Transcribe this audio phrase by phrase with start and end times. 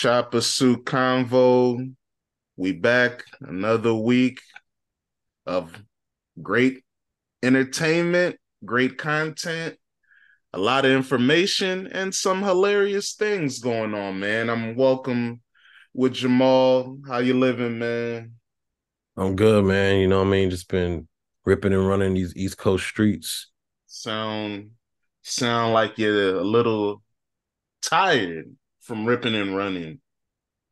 [0.00, 1.94] Choppa Suit Convo.
[2.56, 4.40] We back another week
[5.44, 5.78] of
[6.40, 6.82] great
[7.42, 9.76] entertainment, great content,
[10.54, 14.48] a lot of information, and some hilarious things going on, man.
[14.48, 15.42] I'm welcome
[15.92, 16.96] with Jamal.
[17.06, 18.32] How you living, man?
[19.18, 20.00] I'm good, man.
[20.00, 20.48] You know what I mean?
[20.48, 21.08] Just been
[21.44, 23.50] ripping and running these East Coast streets.
[23.86, 24.70] Sound
[25.20, 27.02] sound like you're a little
[27.82, 30.00] tired from ripping and running.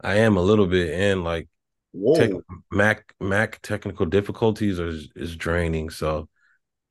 [0.03, 1.49] I am a little bit, and like
[2.15, 2.31] tech,
[2.71, 5.91] Mac Mac technical difficulties are is draining.
[5.91, 6.29] So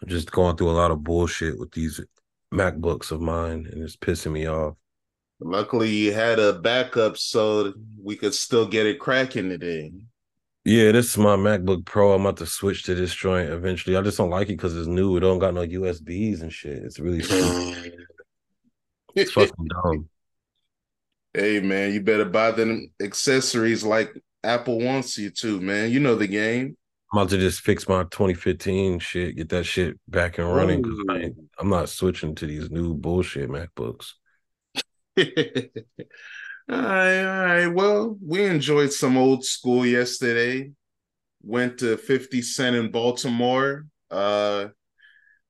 [0.01, 2.01] I'm just going through a lot of bullshit with these
[2.53, 4.75] MacBooks of mine, and it's pissing me off.
[5.39, 9.91] Luckily, you had a backup so we could still get it cracking today.
[10.65, 12.13] Yeah, this is my MacBook Pro.
[12.13, 13.95] I'm about to switch to this joint eventually.
[13.95, 15.15] I just don't like it because it's new.
[15.15, 16.83] It don't got no USBs and shit.
[16.83, 17.19] It's really
[19.15, 20.09] it's fucking dumb.
[21.37, 24.11] Hey man, you better buy them accessories like
[24.43, 25.91] Apple wants you to, man.
[25.91, 26.75] You know the game.
[27.13, 30.97] I'm about to just fix my 2015 shit, get that shit back and running because
[31.59, 34.13] I'm not switching to these new bullshit MacBooks.
[35.15, 35.23] all
[36.69, 37.67] right, all right.
[37.67, 40.71] Well, we enjoyed some old school yesterday.
[41.43, 43.85] Went to 50 Cent in Baltimore.
[44.09, 44.69] Uh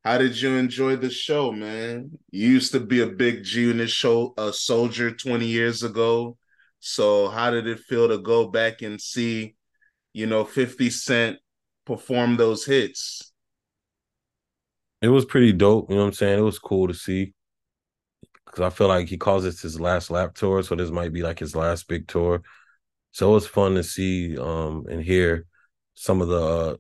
[0.08, 2.17] how did you enjoy the show, man?
[2.31, 6.38] You used to be a big G Unit show a soldier 20 years ago.
[6.80, 9.58] So how did it feel to go back and see,
[10.13, 11.39] you know, 50 Cent
[11.85, 13.33] perform those hits?
[15.02, 15.89] It was pretty dope.
[15.89, 16.39] You know what I'm saying?
[16.39, 17.33] It was cool to see
[18.45, 21.22] because I feel like he calls this his last lap tour, so this might be
[21.22, 22.44] like his last big tour.
[23.11, 25.47] So it was fun to see um and hear
[25.95, 26.75] some of the uh,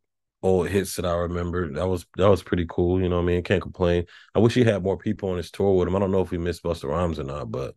[0.47, 1.71] old hits that I remember.
[1.73, 3.01] That was that was pretty cool.
[3.01, 3.43] You know what I mean?
[3.43, 4.05] Can't complain.
[4.35, 5.95] I wish he had more people on his tour with him.
[5.95, 7.75] I don't know if we missed Busta Rhymes or not, but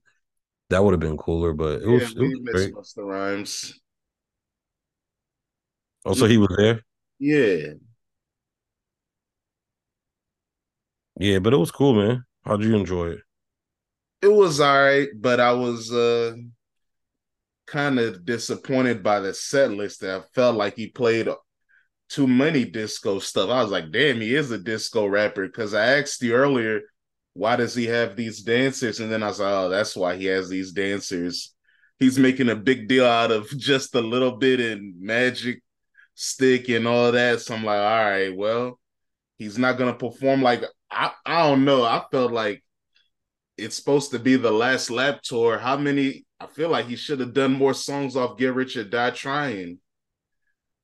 [0.70, 1.52] that would have been cooler.
[1.54, 2.74] But it Yeah, was, it was great.
[2.74, 3.80] Busta Rhymes.
[6.04, 6.82] Also, he was there.
[7.18, 7.74] Yeah.
[11.18, 12.24] Yeah, but it was cool, man.
[12.44, 13.20] How'd you enjoy it?
[14.22, 16.34] It was all right, but I was uh
[17.66, 20.00] kind of disappointed by the set list.
[20.00, 21.28] That I felt like he played
[22.10, 23.50] too many disco stuff.
[23.50, 25.48] I was like, damn, he is a disco rapper.
[25.48, 26.80] Cause I asked you earlier,
[27.34, 29.00] why does he have these dancers?
[29.00, 31.54] And then I was like, oh, that's why he has these dancers.
[31.98, 35.62] He's making a big deal out of just a little bit in magic
[36.14, 37.40] stick and all that.
[37.40, 38.80] So I'm like, all right, well,
[39.38, 41.84] he's not gonna perform like I, I don't know.
[41.84, 42.64] I felt like
[43.56, 45.58] it's supposed to be the last lap tour.
[45.58, 46.24] How many?
[46.40, 49.78] I feel like he should have done more songs off Get Rich or Die Trying.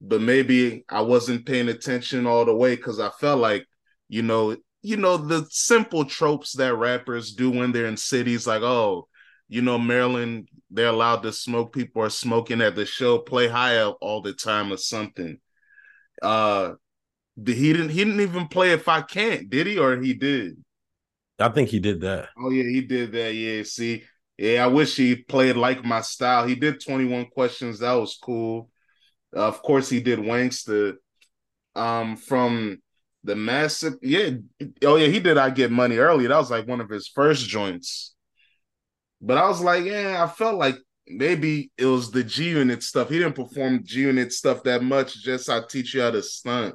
[0.00, 3.66] But maybe I wasn't paying attention all the way because I felt like,
[4.08, 8.62] you know, you know, the simple tropes that rappers do when they're in cities, like,
[8.62, 9.08] oh,
[9.48, 13.78] you know, Maryland, they're allowed to smoke, people are smoking at the show, play high
[13.78, 15.38] up all the time or something.
[16.22, 16.74] Uh
[17.44, 19.78] he didn't he didn't even play if I can't, did he?
[19.78, 20.56] Or he did?
[21.38, 22.30] I think he did that.
[22.38, 23.34] Oh yeah, he did that.
[23.34, 24.04] Yeah, see,
[24.38, 26.46] yeah, I wish he played like my style.
[26.46, 27.80] He did 21 questions.
[27.80, 28.70] That was cool.
[29.32, 30.94] Of course, he did Wankster.
[31.74, 32.78] Um, from
[33.22, 34.30] the massive, yeah.
[34.82, 35.36] Oh yeah, he did.
[35.36, 36.26] I get money early.
[36.26, 38.14] That was like one of his first joints.
[39.20, 40.76] But I was like, yeah, I felt like
[41.06, 43.08] maybe it was the G Unit stuff.
[43.08, 45.22] He didn't perform G Unit stuff that much.
[45.22, 46.74] Just I teach you how to stunt.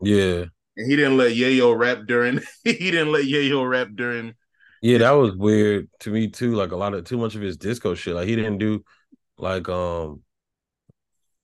[0.00, 0.44] Yeah.
[0.76, 2.40] And he didn't let Yayo rap during.
[2.64, 4.34] he didn't let Yayo rap during
[4.80, 6.54] Yeah, that was weird to me too.
[6.54, 8.14] Like a lot of too much of his disco shit.
[8.14, 8.84] Like he didn't do
[9.38, 10.22] like um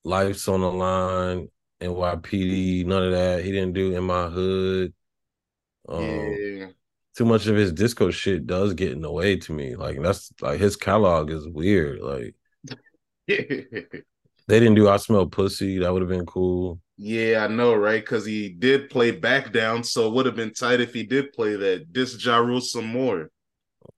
[0.08, 1.48] Life's on the Line,
[1.80, 3.44] NYPD, none of that.
[3.44, 4.94] He didn't do In My Hood.
[5.88, 6.66] Um yeah.
[7.16, 9.76] too much of his disco shit does get in the way to me.
[9.76, 12.00] Like that's like his catalog is weird.
[12.00, 12.34] Like
[13.26, 15.78] they didn't do I Smell Pussy.
[15.78, 16.80] That would have been cool.
[16.96, 18.02] yeah, I know, right?
[18.02, 21.32] Because he did play back down, so it would have been tight if he did
[21.32, 21.92] play that.
[21.92, 23.30] This Ja Rule some more.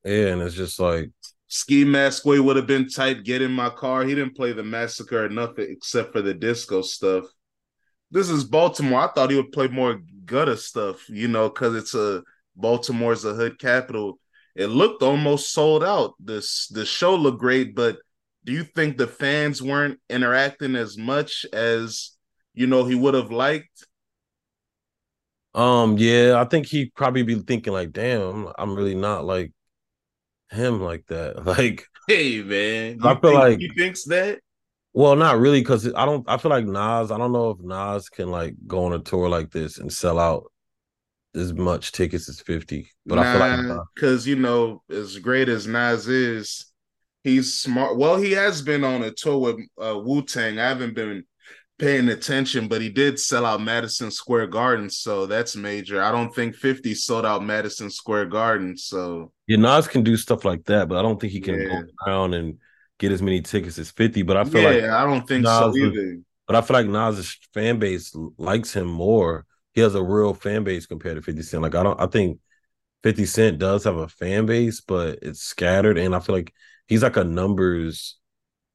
[0.04, 1.10] Yeah, and it's just like
[1.50, 3.24] Ski Mask Way would have been tight.
[3.24, 4.04] Get in my car.
[4.04, 7.24] He didn't play the massacre enough except for the disco stuff.
[8.12, 9.00] This is Baltimore.
[9.00, 12.22] I thought he would play more gutter stuff, you know, because it's a
[12.56, 14.20] Baltimore's a hood capital.
[14.54, 16.14] It looked almost sold out.
[16.20, 17.98] This the show looked great, but
[18.44, 22.12] do you think the fans weren't interacting as much as
[22.54, 23.86] you know he would have liked?
[25.54, 29.52] um yeah, I think he'd probably be thinking like, damn, I'm really not like
[30.50, 31.44] him like that.
[31.44, 34.40] Like Hey man, I feel like- he thinks that.
[34.92, 36.28] Well, not really, because I don't.
[36.28, 37.12] I feel like Nas.
[37.12, 40.18] I don't know if Nas can like go on a tour like this and sell
[40.18, 40.50] out
[41.32, 42.90] as much tickets as fifty.
[43.06, 43.40] But I feel
[43.76, 46.70] like because you know, as great as Nas is,
[47.22, 47.98] He's smart.
[47.98, 50.58] Well, he has been on a tour with uh, Wu Tang.
[50.58, 51.24] I haven't been
[51.80, 56.02] paying attention, but he did sell out Madison Square Garden, so that's major.
[56.02, 60.44] I don't think 50 sold out Madison Square Garden, so yeah, Nas can do stuff
[60.44, 61.68] like that, but I don't think he can Yeah.
[61.82, 62.58] go around and
[62.98, 64.22] get as many tickets as 50.
[64.22, 66.18] But I feel yeah, like I don't think Nas so was- either.
[66.46, 69.46] but I feel like Nas's fan base likes him more.
[69.72, 71.62] He has a real fan base compared to 50 Cent.
[71.62, 72.38] Like I don't I think
[73.02, 75.96] 50 Cent does have a fan base, but it's scattered.
[75.98, 76.52] And I feel like
[76.88, 78.18] he's like a numbers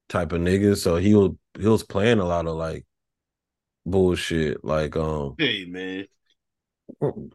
[0.10, 0.76] type of nigga.
[0.78, 2.86] So he will he was playing a lot of like
[3.86, 4.64] bullshit.
[4.64, 6.08] Like um Hey man,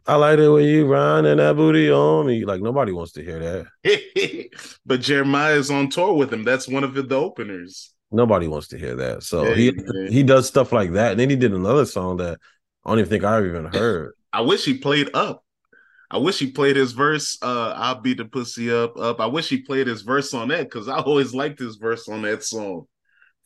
[0.07, 2.45] I like it when you riding that booty on me.
[2.45, 3.67] Like nobody wants to hear that.
[4.87, 6.45] but Jeremih's on tour with him.
[6.45, 7.93] That's one of the openers.
[8.13, 9.23] Nobody wants to hear that.
[9.23, 10.09] So Yeah, he man.
[10.09, 11.13] he does stuff like that.
[11.13, 12.39] And then he did another song that
[12.85, 14.13] I don't even think I've even heard.
[14.33, 15.45] I wish he played up.
[16.11, 17.39] I wish he played his verse.
[17.41, 19.21] Uh, I'll beat the pussy up, up.
[19.21, 22.23] I wish he played his verse on that because I always liked his verse on
[22.23, 22.87] that song.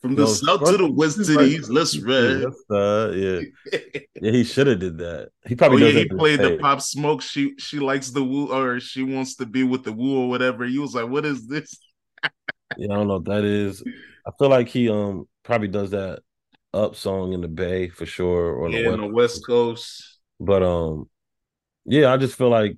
[0.05, 1.95] From the Yo, south to the west to the east, let's.
[1.95, 3.39] Yes, uh, yeah.
[4.21, 5.29] Yeah, he should have did that.
[5.47, 5.83] He probably.
[5.83, 7.23] oh yeah, he played the pop smoke.
[7.23, 10.63] She she likes the woo, or she wants to be with the woo or whatever.
[10.65, 11.79] He was like, "What is this?"
[12.77, 13.83] Yeah, I don't know what that is.
[14.27, 16.19] I feel like he um probably does that
[16.71, 19.09] up song in the Bay for sure or on yeah, the on West.
[19.09, 20.19] the West Coast.
[20.39, 21.09] But um,
[21.85, 22.77] yeah, I just feel like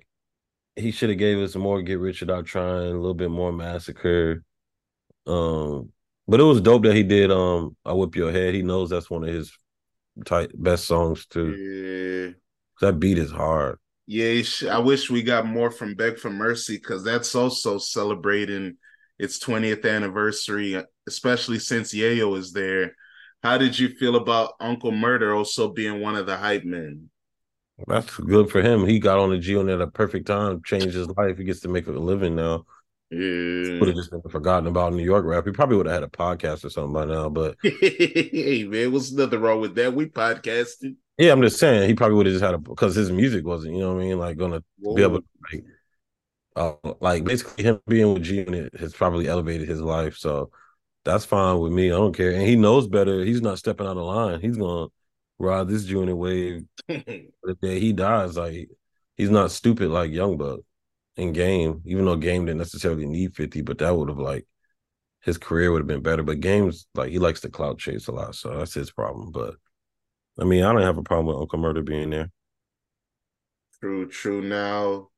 [0.77, 4.45] he should have gave us more Get Rich Without Trying, a little bit more Massacre.
[5.25, 5.91] Um,
[6.27, 8.53] but it was dope that he did um I Whip Your Head.
[8.53, 9.51] He knows that's one of his
[10.25, 11.51] tight best songs too.
[11.51, 12.33] Yeah.
[12.81, 13.79] That beat is hard.
[14.05, 14.41] Yeah,
[14.71, 18.77] I wish we got more from Beg for Mercy because that's also celebrating
[19.19, 22.95] its 20th anniversary, especially since Yayo is there.
[23.43, 27.09] How did you feel about Uncle Murder also being one of the hype men?
[27.85, 28.85] That's good for him.
[28.85, 31.37] He got on the G on at a perfect time, changed his life.
[31.37, 32.65] He gets to make a living now.
[33.09, 33.79] Yeah.
[33.79, 35.45] Would have just been forgotten about New York rap.
[35.45, 37.29] He probably would have had a podcast or something by now.
[37.29, 39.93] But hey man, what's nothing wrong with that?
[39.93, 40.95] We podcasted.
[41.17, 43.75] yeah, I'm just saying he probably would have just had a because his music wasn't,
[43.75, 44.61] you know what I mean, like gonna
[44.95, 45.63] be able to like
[46.57, 50.17] uh, like basically him being with G Unit has probably elevated his life.
[50.17, 50.51] So
[51.05, 51.87] that's fine with me.
[51.87, 52.31] I don't care.
[52.31, 53.23] And he knows better.
[53.23, 54.41] He's not stepping out of line.
[54.41, 54.87] He's gonna
[55.39, 58.35] ride this G Unit wave the day he dies.
[58.35, 58.69] Like
[59.15, 60.59] he's not stupid like Young Buck
[61.17, 64.45] in game, even though game didn't necessarily need 50, but that would have like
[65.21, 66.23] his career would have been better.
[66.23, 69.31] But games like he likes to clout chase a lot, so that's his problem.
[69.31, 69.55] But
[70.39, 72.29] I mean, I don't have a problem with Uncle Murder being there.
[73.79, 74.41] True, true.
[74.41, 75.09] Now,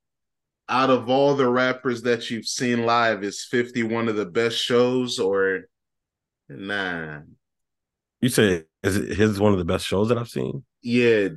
[0.68, 4.58] out of all the rappers that you've seen live, is 50 one of the best
[4.58, 5.62] shows or
[6.48, 7.20] nah?
[8.22, 10.64] You say is it his one of the best shows that I've seen?
[10.82, 11.30] Yeah,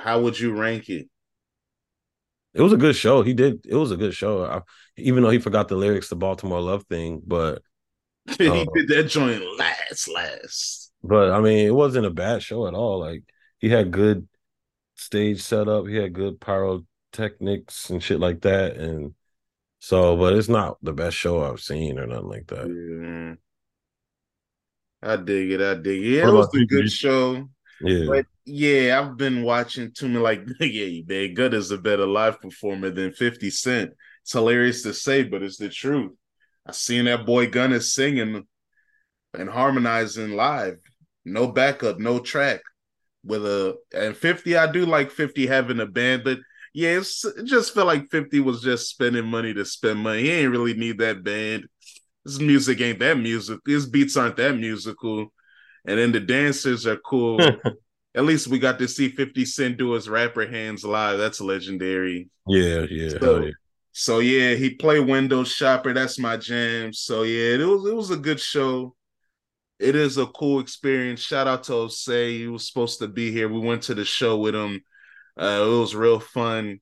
[0.00, 1.08] how would you rank it?
[2.54, 3.22] It was a good show.
[3.22, 3.64] He did.
[3.66, 4.44] It was a good show.
[4.44, 4.60] I,
[4.96, 7.62] even though he forgot the lyrics to Baltimore Love thing, but
[8.38, 8.66] he Oh.
[8.74, 10.92] did that joint last, last.
[11.02, 13.00] but I mean, it wasn't a bad show at all.
[13.00, 13.22] Like
[13.58, 14.28] he had good
[14.96, 15.86] stage setup.
[15.86, 18.76] He had good pyrotechnics and shit like that.
[18.76, 19.14] And
[19.80, 22.68] so, but it's not the best show I've seen or nothing like that.
[22.68, 23.34] Yeah.
[25.10, 25.60] I dig it.
[25.60, 26.08] I dig it.
[26.16, 27.48] Yeah, it was a good show.
[27.82, 32.06] Yeah, But yeah, I've been watching too many like yeah, man, Gut is a better
[32.06, 33.90] live performer than 50 Cent.
[34.22, 36.12] It's hilarious to say, but it's the truth.
[36.66, 38.46] I seen that boy Gunna singing
[39.34, 40.78] and harmonizing live.
[41.24, 42.60] No backup, no track.
[43.24, 46.38] With a and 50, I do like 50 having a band, but
[46.74, 47.06] yeah, it
[47.44, 50.22] just felt like 50 was just spending money to spend money.
[50.22, 51.66] He ain't really need that band.
[52.24, 53.60] His music ain't that music.
[53.66, 55.32] His beats aren't that musical.
[55.84, 57.38] And then the dancers are cool.
[58.14, 61.18] At least we got to see 50 Cent do his rapper hands live.
[61.18, 62.28] That's legendary.
[62.46, 63.50] yeah, yeah, So, yeah.
[63.92, 65.92] so yeah, he played Windows Shopper.
[65.94, 66.92] That's my jam.
[66.92, 68.94] So yeah, it was it was a good show.
[69.78, 71.20] It is a cool experience.
[71.20, 72.38] Shout out to Osei.
[72.38, 73.48] He was supposed to be here.
[73.48, 74.82] We went to the show with him.
[75.36, 76.80] Uh, it was real fun.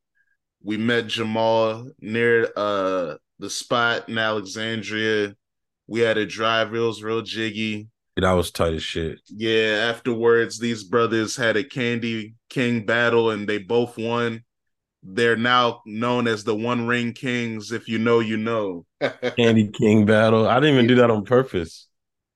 [0.63, 5.35] We met Jamal near uh the spot in Alexandria.
[5.87, 6.75] We had a drive.
[6.75, 7.89] It was real jiggy.
[8.17, 9.19] That was tight as shit.
[9.29, 14.45] Yeah, afterwards, these brothers had a Candy King battle and they both won.
[15.03, 17.73] They're now known as the One Ring Kings.
[17.73, 18.87] If you know, you know.
[19.37, 20.47] Candy King battle.
[20.49, 21.89] I didn't even do that on purpose.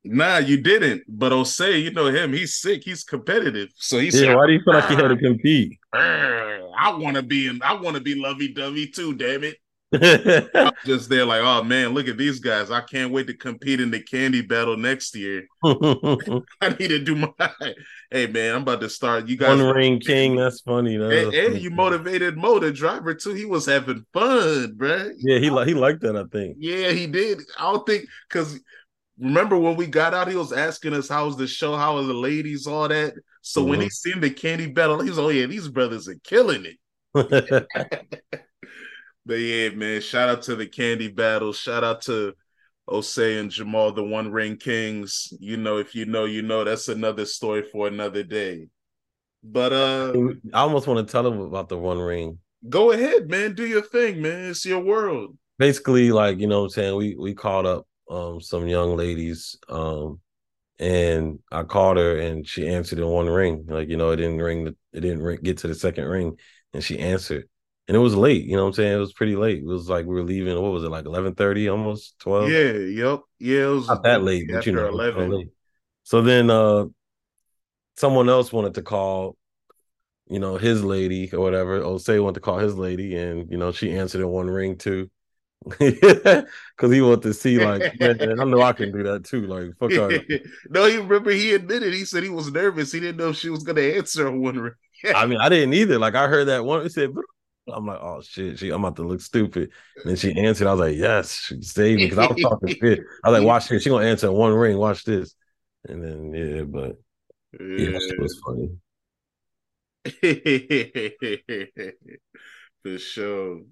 [0.04, 1.02] nah, you didn't.
[1.08, 2.32] But Osei, you know him.
[2.32, 2.82] He's sick.
[2.84, 3.70] He's competitive.
[3.76, 5.78] So he Yeah, said, why do you feel like you had to compete?
[5.92, 7.62] "Arr, "I want to be in.
[7.62, 9.14] I want to be lovey dovey too.
[9.14, 9.56] Damn it."
[10.84, 12.70] Just there like, oh man, look at these guys.
[12.70, 15.46] I can't wait to compete in the candy battle next year.
[15.64, 17.32] I need to do my
[18.10, 19.28] hey man, I'm about to start.
[19.28, 20.96] You guys One Ring King, that's funny.
[20.96, 23.34] That and, and you motivated Mo, the driver, too.
[23.34, 25.12] He was having fun, bruh.
[25.18, 26.56] Yeah, he like he liked that, I think.
[26.58, 27.40] Yeah, he did.
[27.58, 28.58] I don't think because
[29.18, 32.14] remember when we got out, he was asking us how's the show, how are the
[32.14, 33.14] ladies, all that.
[33.42, 34.10] So when he mm-hmm.
[34.10, 36.78] seen the candy battle, he's oh yeah, these brothers are killing it.
[39.26, 41.52] But yeah, man, shout out to the candy battle.
[41.52, 42.34] Shout out to
[42.88, 45.32] Osei and Jamal, the One Ring Kings.
[45.40, 46.64] You know, if you know, you know.
[46.64, 48.68] That's another story for another day.
[49.42, 50.12] But uh
[50.52, 52.38] I almost want to tell him about the One Ring.
[52.68, 53.54] go ahead, man.
[53.54, 54.50] Do your thing, man.
[54.50, 55.36] It's your world.
[55.58, 59.56] Basically, like you know, what I'm saying we we called up um some young ladies
[59.70, 60.20] um
[60.78, 63.64] and I called her and she answered in one ring.
[63.68, 64.64] Like you know, it didn't ring.
[64.64, 66.36] The, it didn't ring, get to the second ring,
[66.72, 67.48] and she answered.
[67.86, 68.44] And it was late.
[68.44, 68.92] You know what I'm saying?
[68.94, 69.58] It was pretty late.
[69.58, 70.60] It was like we were leaving.
[70.60, 71.04] What was it like?
[71.04, 72.50] Eleven thirty, almost twelve.
[72.50, 73.20] yeah, yep.
[73.38, 75.30] Yeah, it was not that late, but you know, 11.
[75.30, 75.48] late.
[76.02, 76.86] So then uh
[77.96, 79.36] someone else wanted to call,
[80.28, 81.80] you know, his lady or whatever.
[81.80, 85.10] Osei wanted to call his lady, and you know, she answered in one ring too.
[86.76, 89.46] Cause he wanted to see like, man, I know I can do that too.
[89.46, 89.90] Like, fuck
[90.70, 92.92] no, he remember he admitted he said he was nervous.
[92.92, 94.74] He didn't know if she was gonna answer on one ring.
[95.14, 95.98] I mean, I didn't either.
[95.98, 96.82] Like, I heard that one.
[96.82, 97.10] He said,
[97.72, 99.70] I'm like, oh shit, she, I'm about to look stupid.
[99.96, 100.66] And then she answered.
[100.66, 103.00] I was like, yes, she saved me because I was talking shit.
[103.22, 103.82] I was like, watch this.
[103.82, 104.76] She gonna answer in one ring.
[104.76, 105.34] Watch this.
[105.88, 106.96] And then yeah, but
[107.58, 108.70] yeah, that shit was funny.
[112.82, 113.62] For sure.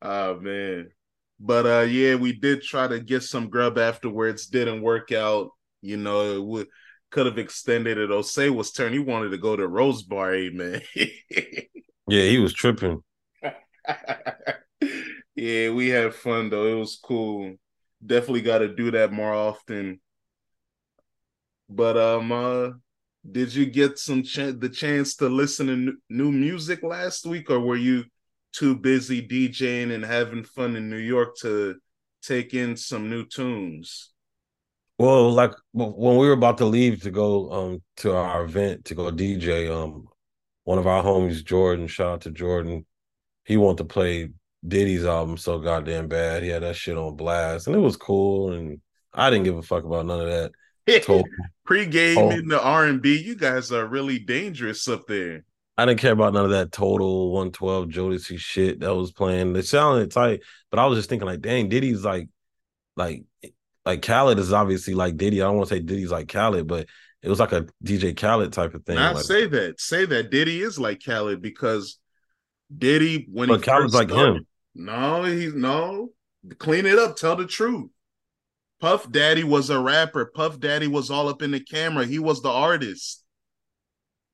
[0.00, 0.90] Oh man.
[1.38, 4.46] But uh yeah, we did try to get some grub afterwards.
[4.46, 5.50] Didn't work out.
[5.80, 6.66] You know, it would
[7.10, 8.10] could have extended it.
[8.10, 8.92] Osei was turn.
[8.92, 10.82] He wanted to go to Rose Bar, eh, man.
[12.08, 13.02] Yeah, he was tripping.
[15.34, 16.66] yeah, we had fun though.
[16.66, 17.54] It was cool.
[18.04, 20.00] Definitely got to do that more often.
[21.68, 22.70] But um, uh,
[23.30, 27.50] did you get some ch- the chance to listen to n- new music last week,
[27.50, 28.04] or were you
[28.52, 31.76] too busy DJing and having fun in New York to
[32.22, 34.10] take in some new tunes?
[34.98, 38.94] Well, like when we were about to leave to go um to our event to
[38.94, 40.06] go DJ, um
[40.64, 42.86] one of our homies, Jordan, shout out to Jordan,
[43.44, 44.30] he wanted to play
[44.66, 46.42] Diddy's album so goddamn bad.
[46.42, 48.52] He had that shit on blast, and it was cool.
[48.52, 48.80] And
[49.12, 50.52] I didn't give a fuck about none of that.
[51.02, 51.24] Total.
[51.64, 52.30] Pre-game Oh.
[52.30, 55.44] in the R and B, you guys are really dangerous up there.
[55.78, 59.56] I didn't care about none of that total 112 Jodeci shit that was playing.
[59.56, 62.28] It sounded tight, but I was just thinking like, dang, Diddy's like,
[62.94, 63.24] like,
[63.86, 65.40] like Khaled is obviously like Diddy.
[65.40, 66.88] I don't want to say Diddy's like Khaled, but
[67.22, 68.98] it was like a DJ Khaled type of thing.
[68.98, 69.80] I like, say that.
[69.80, 71.98] Say that Diddy is like Khaled because
[72.76, 74.46] Diddy when but he first like started- him.
[74.74, 76.10] No, he's no.
[76.58, 77.16] Clean it up.
[77.16, 77.90] Tell the truth.
[78.80, 80.26] Puff Daddy was a rapper.
[80.34, 82.04] Puff Daddy was all up in the camera.
[82.04, 83.22] He was the artist.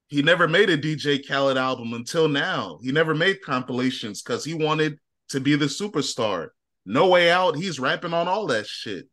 [0.07, 2.79] He never made a DJ Khaled album until now.
[2.83, 4.99] He never made compilations because he wanted
[5.31, 6.49] to be the superstar.
[6.87, 7.57] No way out.
[7.57, 9.07] He's rapping on all that shit.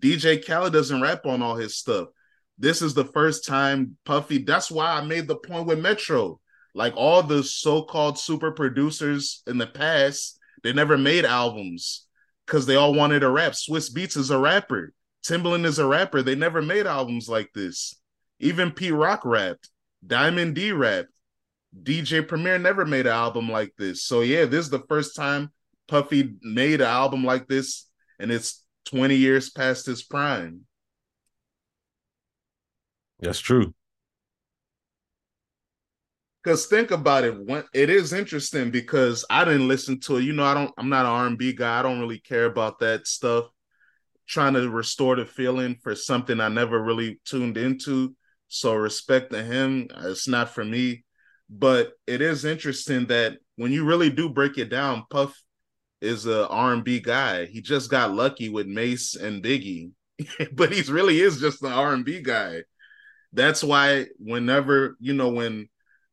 [0.00, 2.08] DJ Khaled doesn't rap on all his stuff.
[2.58, 4.38] This is the first time Puffy.
[4.38, 6.40] That's why I made the point with Metro.
[6.74, 12.06] Like all the so-called super producers in the past, they never made albums
[12.46, 13.52] because they all wanted to rap.
[13.52, 14.92] Swizz Beatz is a rapper.
[15.24, 16.22] Timbaland is a rapper.
[16.22, 17.94] They never made albums like this.
[18.40, 19.68] Even Pete Rock rapped.
[20.04, 21.10] Diamond D rapped.
[21.80, 24.04] DJ Premier never made an album like this.
[24.04, 25.50] So yeah, this is the first time
[25.88, 27.88] Puffy made an album like this,
[28.18, 30.62] and it's 20 years past his prime.
[33.20, 33.74] That's true.
[36.42, 40.24] Because think about it, when it is interesting because I didn't listen to it.
[40.24, 40.72] You know, I don't.
[40.76, 41.78] I'm not an R&B guy.
[41.78, 43.46] I don't really care about that stuff.
[44.26, 48.16] Trying to restore the feeling for something I never really tuned into.
[48.48, 49.88] So respect to him.
[49.94, 51.04] Uh, it's not for me,
[51.48, 55.40] but it is interesting that when you really do break it down, Puff
[56.00, 57.46] is a R&B guy.
[57.46, 59.92] He just got lucky with Mase and Biggie,
[60.52, 62.62] but he's really is just an R&B guy.
[63.32, 65.68] That's why whenever you know when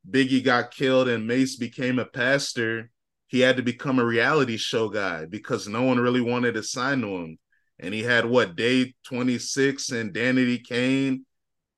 [0.09, 2.89] Biggie got killed and Mase became a pastor,
[3.27, 7.01] he had to become a reality show guy because no one really wanted to sign
[7.01, 7.37] to him.
[7.79, 11.25] And he had what day 26 and Danity Kane.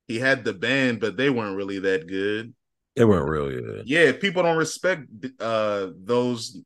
[0.08, 2.54] He had the band, but they weren't really that good.
[2.96, 3.82] They weren't real, yeah.
[3.84, 5.06] Yeah, people don't respect
[5.40, 6.60] uh those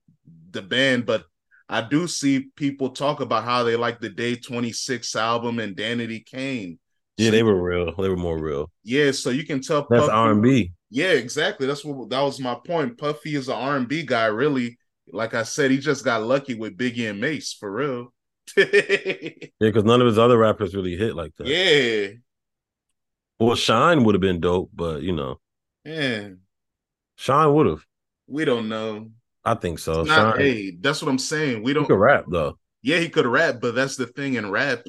[0.50, 1.24] the band, but
[1.68, 6.24] I do see people talk about how they like the Day 26 album and Danity
[6.24, 6.78] Kane.
[7.16, 7.94] Yeah, So- they were real.
[7.96, 8.70] They were more real.
[8.84, 10.72] Yeah, so you can tell That's R and B.
[10.96, 11.66] yeah, exactly.
[11.66, 12.96] That's what that was my point.
[12.96, 14.78] Puffy is an R and B guy, really.
[15.12, 18.14] Like I said, he just got lucky with Biggie and Mase for real.
[18.56, 19.28] yeah,
[19.60, 21.48] because none of his other rappers really hit like that.
[21.48, 22.16] Yeah.
[23.38, 25.38] Well, Shyne would have been dope, but you know.
[25.84, 26.30] Yeah.
[27.16, 27.84] Shyne would have.
[28.26, 29.10] We don't know.
[29.44, 30.02] I think so.
[30.02, 31.62] Not, hey, that's what I'm saying.
[31.62, 31.82] We don't.
[31.82, 32.58] He could rap though.
[32.80, 34.80] Yeah, he could rap, but that's the thing in rap.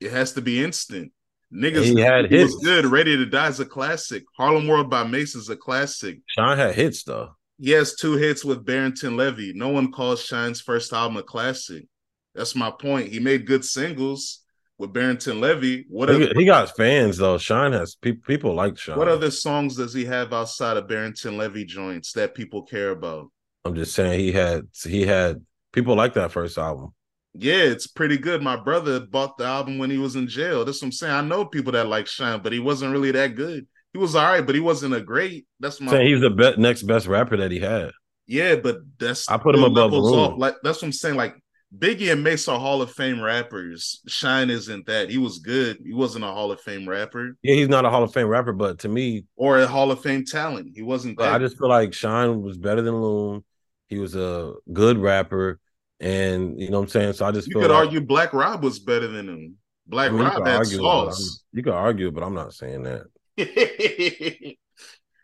[0.00, 1.12] It has to be instant.
[1.52, 2.54] Niggas, he had hits.
[2.54, 2.86] was good.
[2.86, 4.24] Ready to Die is a classic.
[4.36, 6.20] Harlem World by Mase is a classic.
[6.26, 7.30] Shyne had hits though.
[7.58, 9.52] He has two hits with Barrington Levy.
[9.54, 11.86] No one calls Shyne's first album a classic.
[12.34, 13.08] That's my point.
[13.08, 14.44] He made good singles
[14.78, 15.86] with Barrington Levy.
[15.88, 17.36] What he, other, he got fans though.
[17.36, 18.96] Shyne has people people like Shyne.
[18.96, 23.26] What other songs does he have outside of Barrington Levy joints that people care about?
[23.64, 26.94] I'm just saying he had he had people like that first album.
[27.34, 28.42] Yeah, it's pretty good.
[28.42, 30.64] My brother bought the album when he was in jail.
[30.64, 31.14] That's what I'm saying.
[31.14, 33.66] I know people that like Shyne, but he wasn't really that good.
[33.92, 35.46] He was all right, but he wasn't a great.
[35.58, 37.90] That's my saying he's the be- next best rapper that he had.
[38.26, 40.38] Yeah, but that's I put him above off.
[40.38, 41.16] Like that's what I'm saying.
[41.16, 41.34] Like
[41.76, 44.00] Biggie and Mase are Hall of Fame rappers.
[44.06, 45.08] Shyne isn't that.
[45.08, 45.78] He was good.
[45.84, 47.36] He wasn't a Hall of Fame rapper.
[47.42, 50.00] Yeah, he's not a Hall of Fame rapper, but to me, or a Hall of
[50.00, 51.18] Fame talent, he wasn't.
[51.18, 51.32] That.
[51.32, 53.44] I just feel like Shyne was better than Loon.
[53.88, 55.60] He was a good rapper.
[56.00, 57.12] And you know what I'm saying?
[57.12, 59.56] So I just you could like, argue Black Rob was better than him.
[59.86, 61.44] Black I mean, Rob had sauce.
[61.52, 63.04] You could argue, but I'm not saying that.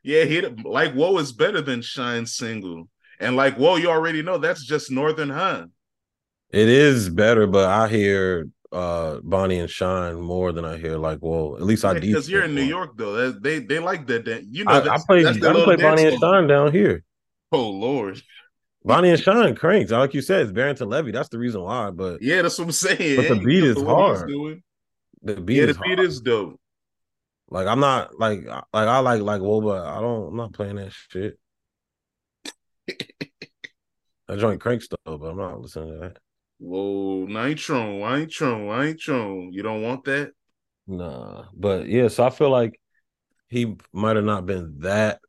[0.02, 2.88] yeah, he like Whoa is better than Shyne single.
[3.18, 5.70] And like Whoa, you already know that's just Northern Hun.
[6.50, 11.20] It is better, but I hear uh Bonnie and Shyne more than I hear like
[11.20, 11.56] Whoa.
[11.56, 12.00] At least I do.
[12.00, 13.30] Because you're in New York though.
[13.30, 14.44] They they like that.
[14.50, 17.02] You know, I, I play I play Bonnie and Shyne down here.
[17.50, 18.20] Oh Lord.
[18.86, 19.90] Bonnie and Shyne cranks.
[19.90, 21.10] Like you said, it's Barrington Levy.
[21.10, 21.90] That's the reason why.
[21.90, 23.16] But yeah, that's what I'm saying.
[23.16, 24.30] But the beat is hard.
[25.22, 26.60] The beat yeah, the beat is dope.
[27.50, 30.28] Like I'm not like like I like like whoa, but I don't.
[30.28, 31.36] I'm not playing that shit.
[34.28, 36.18] I joint cranks though, but I'm not listening to that.
[36.58, 39.48] Whoa, Nitro, Nitro, Nitro.
[39.50, 40.30] You don't want that?
[40.86, 42.06] Nah, but yeah.
[42.06, 42.80] So I feel like
[43.48, 45.20] he might have not been that.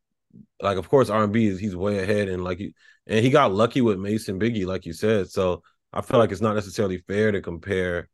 [0.62, 2.62] Like, of course, R and B is he's way ahead, and like
[3.08, 5.30] and he got lucky with Mason Biggie, like you said.
[5.30, 8.10] So I feel like it's not necessarily fair to compare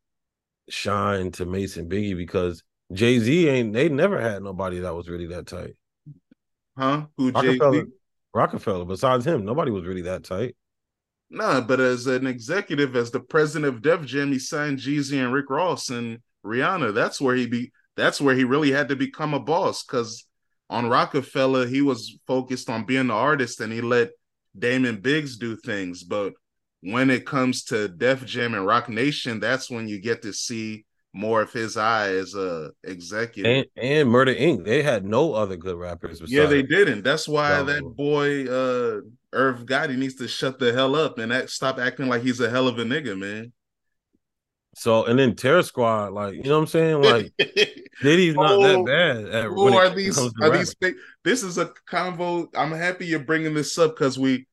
[0.70, 5.28] Shyne to Mason Biggie because Jay Z ain't they never had nobody that was really
[5.28, 5.76] that tight.
[6.78, 7.08] Huh?
[7.18, 7.84] Who Roc-A-Fella,
[8.34, 8.86] Roc-A-Fella.
[8.86, 10.56] Besides him, nobody was really that tight.
[11.30, 15.34] Nah, but as an executive, as the president of Def Jam, he signed Jeezy and
[15.34, 16.94] Rick Ross and Rihanna.
[16.94, 17.72] That's where he be.
[17.96, 19.84] That's where he really had to become a boss.
[19.84, 20.28] Because
[20.70, 24.12] on Roc-A-Fella, he was focused on being the artist, and he let
[24.58, 26.34] Damon Biggs do things, but
[26.82, 30.86] when it comes to Def Jam and Roc Nation, that's when you get to see
[31.14, 33.66] more of his eye as a executive.
[33.78, 34.66] And, and Murder Inc.
[34.66, 36.22] They had no other good rappers.
[36.26, 37.04] Yeah, they didn't.
[37.04, 41.52] That's why that boy uh Irv Gotti needs to shut the hell up and act,
[41.52, 43.52] stop acting like he's a hell of a nigga, man.
[44.76, 47.32] So and then Terror Squad, like you know what I'm saying, like
[48.02, 49.26] Diddy's not oh, that bad.
[49.34, 50.18] At, oh, who are these?
[50.18, 50.76] Are these?
[51.24, 52.48] This is a convo.
[52.56, 54.48] I'm happy you're bringing this up because we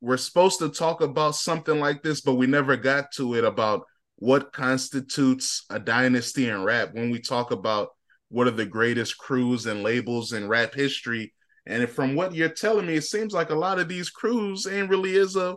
[0.00, 3.84] we're supposed to talk about something like this, but we never got to it about
[4.16, 6.90] what constitutes a dynasty in rap.
[6.92, 7.90] When we talk about
[8.28, 11.32] what are the greatest crews and labels in rap history,
[11.64, 14.90] and from what you're telling me, it seems like a lot of these crews ain't
[14.90, 15.56] really is a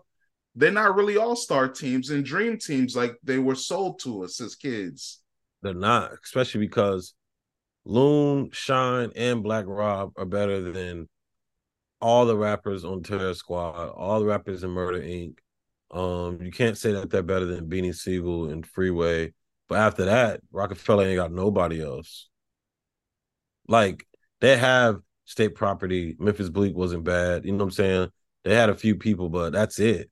[0.56, 4.56] they're not really all-star teams and dream teams like they were sold to us as
[4.56, 5.22] kids.
[5.62, 7.14] They're not, especially because
[7.86, 11.08] Loon, Shyne, and Black Rob are better than
[12.02, 15.38] all the rappers on Terror Squad, all the rappers in Murder Inc.
[15.92, 19.34] Um, you can't say that they're better than Beanie Sigel and Freeway.
[19.68, 22.30] But after that, Roc-A-Fella ain't got nobody else.
[23.68, 24.08] Like
[24.42, 26.16] they have state property.
[26.20, 27.46] Memphis Bleek wasn't bad.
[27.46, 28.10] You know what I'm saying?
[28.44, 30.10] They had a few people, but that's it.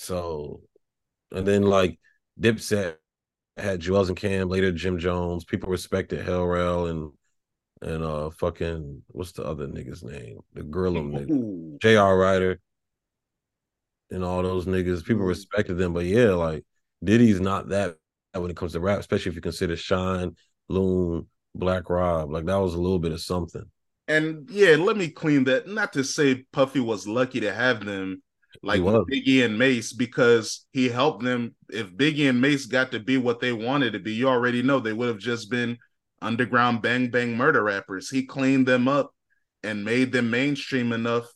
[0.00, 0.62] So,
[1.30, 1.98] and then like
[2.40, 2.96] Dipset
[3.58, 5.44] had Juelz and Cam, later Jim Jones.
[5.44, 7.12] People respected Hell Rell and
[7.82, 10.38] and uh fucking what's the other nigga's name?
[10.54, 12.16] The Gorilla nigga, J.R.
[12.16, 12.60] Writer,
[14.10, 15.04] and all those niggas.
[15.04, 16.64] People respected them, but yeah, like
[17.04, 17.98] Diddy's not that
[18.32, 20.34] when it comes to rap, especially if you consider Shyne,
[20.70, 22.30] Loon, Black Rob.
[22.30, 23.64] Like that was a little bit of something.
[24.08, 25.68] And yeah, let me clean that.
[25.68, 28.22] Not to say Puffy was lucky to have them
[28.62, 31.54] like Biggie and Mase because he helped them.
[31.68, 34.80] If Biggie and Mase got to be what they wanted to be, you already know
[34.80, 35.78] they would have just been
[36.22, 38.10] underground bang bang murder rappers.
[38.10, 39.14] He cleaned them up
[39.62, 41.26] and made them mainstream enough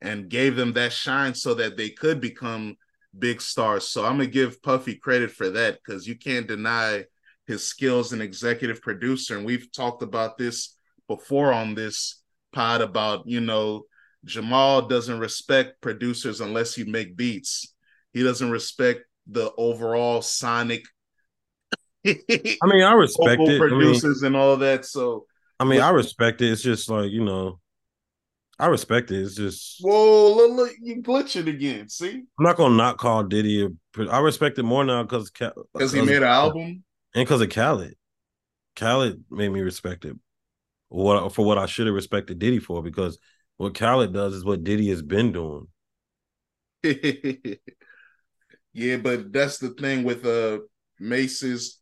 [0.00, 2.76] and gave them that shine so that they could become
[3.18, 3.88] big stars.
[3.88, 7.04] So I'm gonna give Puffy credit for that because you can't deny
[7.46, 9.36] his skills as an executive producer.
[9.36, 10.76] And we've talked about this
[11.08, 12.22] before on this
[12.52, 13.84] pod about, you know,
[14.24, 17.74] Jamal doesn't respect producers unless you make beats.
[18.12, 20.84] He doesn't respect the overall sonic.
[22.06, 22.16] I
[22.64, 23.58] mean, I respect it.
[23.58, 24.84] Producers I mean, and all that.
[24.84, 25.26] So
[25.58, 26.50] I mean, I respect it.
[26.50, 27.60] It's just like you know,
[28.58, 29.20] I respect it.
[29.22, 31.88] It's just whoa, look, look you glitching again.
[31.88, 33.64] See, I'm not gonna not call Diddy.
[33.64, 36.84] A, I respect it more now because because he uh, made an uh, album
[37.14, 37.96] and because of Khaled.
[38.76, 40.16] Khaled made me respect it.
[40.88, 43.18] What for what I should have respected Diddy for because
[43.56, 45.68] what Khaled does is what Diddy has been doing.
[48.72, 50.58] yeah, but that's the thing with uh
[51.00, 51.80] Mase's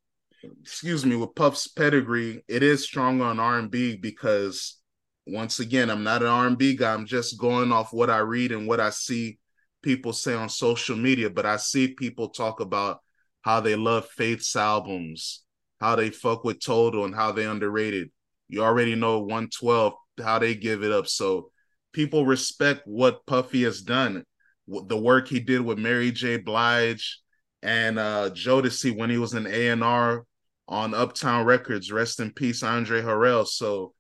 [0.63, 4.79] excuse me, with Puff's pedigree, it is strong on R&B because
[5.27, 6.93] once again, I'm not an R&B guy.
[6.93, 9.39] I'm just going off what I read and what I see
[9.83, 13.01] people say on social media, but I see people talk about
[13.43, 15.43] how they love Faith's albums,
[15.81, 18.11] how they fuck with Total and how they underrated.
[18.49, 21.07] You already know 112 how they give it up.
[21.07, 21.51] So
[21.93, 24.25] people respect what Puffy has done,
[24.67, 26.39] the work he did with Mary J.
[26.39, 27.19] Blige
[27.63, 30.25] and uh Jodeci when he was in A&R
[30.69, 31.93] on Uptown Records.
[31.93, 33.47] Rest in peace, Andre Harrell.
[33.47, 33.95] So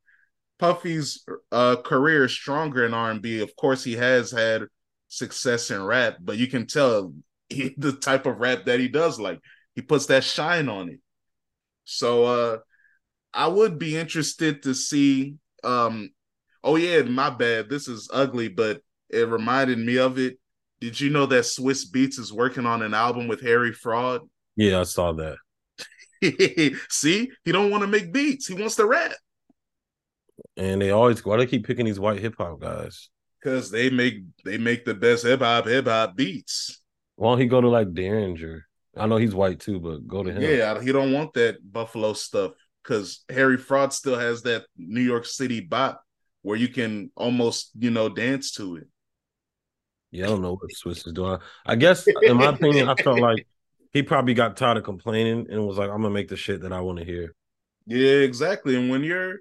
[0.58, 3.40] Puffy's uh, career is stronger in R&B.
[3.40, 4.62] Of course, he has had
[5.08, 7.12] success in rap, but you can tell
[7.48, 9.18] he, the type of rap that he does.
[9.18, 9.40] Like
[9.74, 11.00] he puts that shine on it.
[11.84, 12.58] So uh,
[13.34, 15.36] I would be interested to see.
[15.64, 16.10] Um,
[16.64, 17.68] oh yeah, my bad.
[17.68, 20.38] This is ugly, but it reminded me of it.
[20.80, 24.22] Did you know that Swizz Beatz is working on an album with Harry Fraud?
[24.56, 25.36] Yeah, I saw that.
[26.90, 28.46] See, he don't want to make beats.
[28.46, 29.12] He wants to rap.
[30.56, 33.10] And they always why they keep picking these white hip hop guys?
[33.40, 36.80] Because they make they make the best hip hop hip hop beats.
[37.16, 38.62] Why don't he go to like Daringer?
[38.96, 40.42] I know he's white too, but go to him.
[40.42, 45.24] Yeah, he don't want that Buffalo stuff because Harry Fraud still has that New York
[45.24, 46.02] City bop
[46.42, 48.88] where you can almost you know dance to it.
[50.10, 51.38] Yeah, I don't know what Swizz is doing.
[51.64, 53.46] I guess in my opinion, I felt like
[53.92, 56.72] he probably got tired of complaining and was like, I'm gonna make the shit that
[56.72, 57.34] I want to hear.
[57.86, 58.76] Yeah, exactly.
[58.76, 59.38] And when you're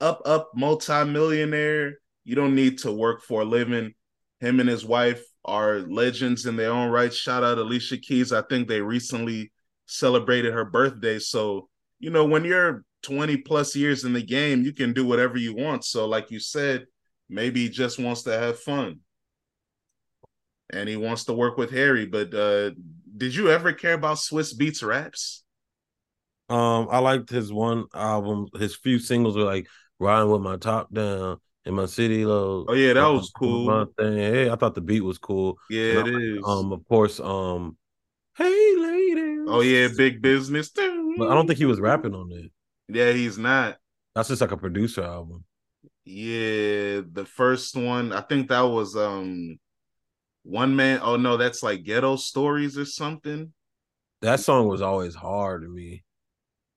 [0.00, 3.94] up, up multi-millionaire, you don't need to work for a living.
[4.40, 7.12] Him and his wife are legends in their own right.
[7.12, 8.32] Shout out Alicia Keys.
[8.32, 9.52] I think they recently
[9.86, 11.18] celebrated her birthday.
[11.18, 15.36] So, you know, when you're 20 plus years in the game, you can do whatever
[15.36, 15.84] you want.
[15.84, 16.86] So, like you said,
[17.28, 19.00] maybe he just wants to have fun.
[20.72, 22.70] And he wants to work with Harry, but uh
[23.16, 25.44] did you ever care about Swizz Beatz raps?
[26.48, 28.46] Um, I liked his one album.
[28.58, 32.72] His few singles were like "Riding with My Top Down" and "My City Low." Oh
[32.72, 33.66] yeah, that was cool.
[33.66, 34.16] My thing.
[34.16, 35.58] Hey, I thought the beat was cool.
[35.68, 36.44] Yeah, and it I, is.
[36.44, 37.20] Um, of course.
[37.20, 37.76] Um,
[38.36, 39.46] hey ladies.
[39.46, 40.70] Oh yeah, big business.
[40.70, 42.50] But I don't think he was rapping on it.
[42.92, 43.78] Yeah, he's not.
[44.14, 45.44] That's just like a producer album.
[46.04, 48.12] Yeah, the first one.
[48.12, 49.58] I think that was um
[50.42, 51.00] one man.
[51.02, 53.52] Oh no, that's like ghetto stories or something.
[54.22, 56.04] That song was always hard to me.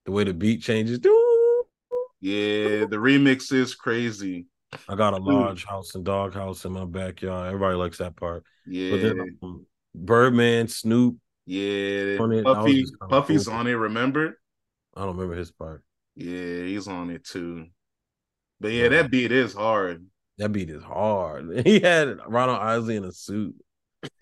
[0.06, 1.00] The way the beat changes.
[2.22, 4.46] Yeah, the remix is crazy.
[4.88, 7.48] I got a large house and dog house in my backyard.
[7.48, 8.44] Everybody likes that part.
[8.66, 8.92] Yeah.
[8.92, 11.18] But then um, Birdman, Snoop.
[11.46, 12.18] Yeah.
[12.20, 13.56] On Puffy, Puffy's cool.
[13.56, 14.40] on it, remember?
[14.96, 15.84] I don't remember his part.
[16.16, 17.68] Yeah, he's on it too.
[18.60, 20.06] But yeah, that beat is hard.
[20.38, 21.62] That beat is hard.
[21.66, 23.56] He had Ronald Isley in a suit.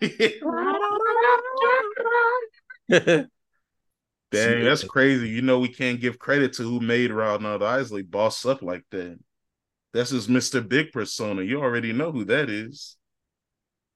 [4.32, 5.28] Dang, that's crazy.
[5.28, 9.18] You know, we can't give credit to who made Ronald Isley boss up like that.
[9.92, 10.66] That's his Mr.
[10.66, 11.42] Big persona.
[11.42, 12.96] You already know who that is.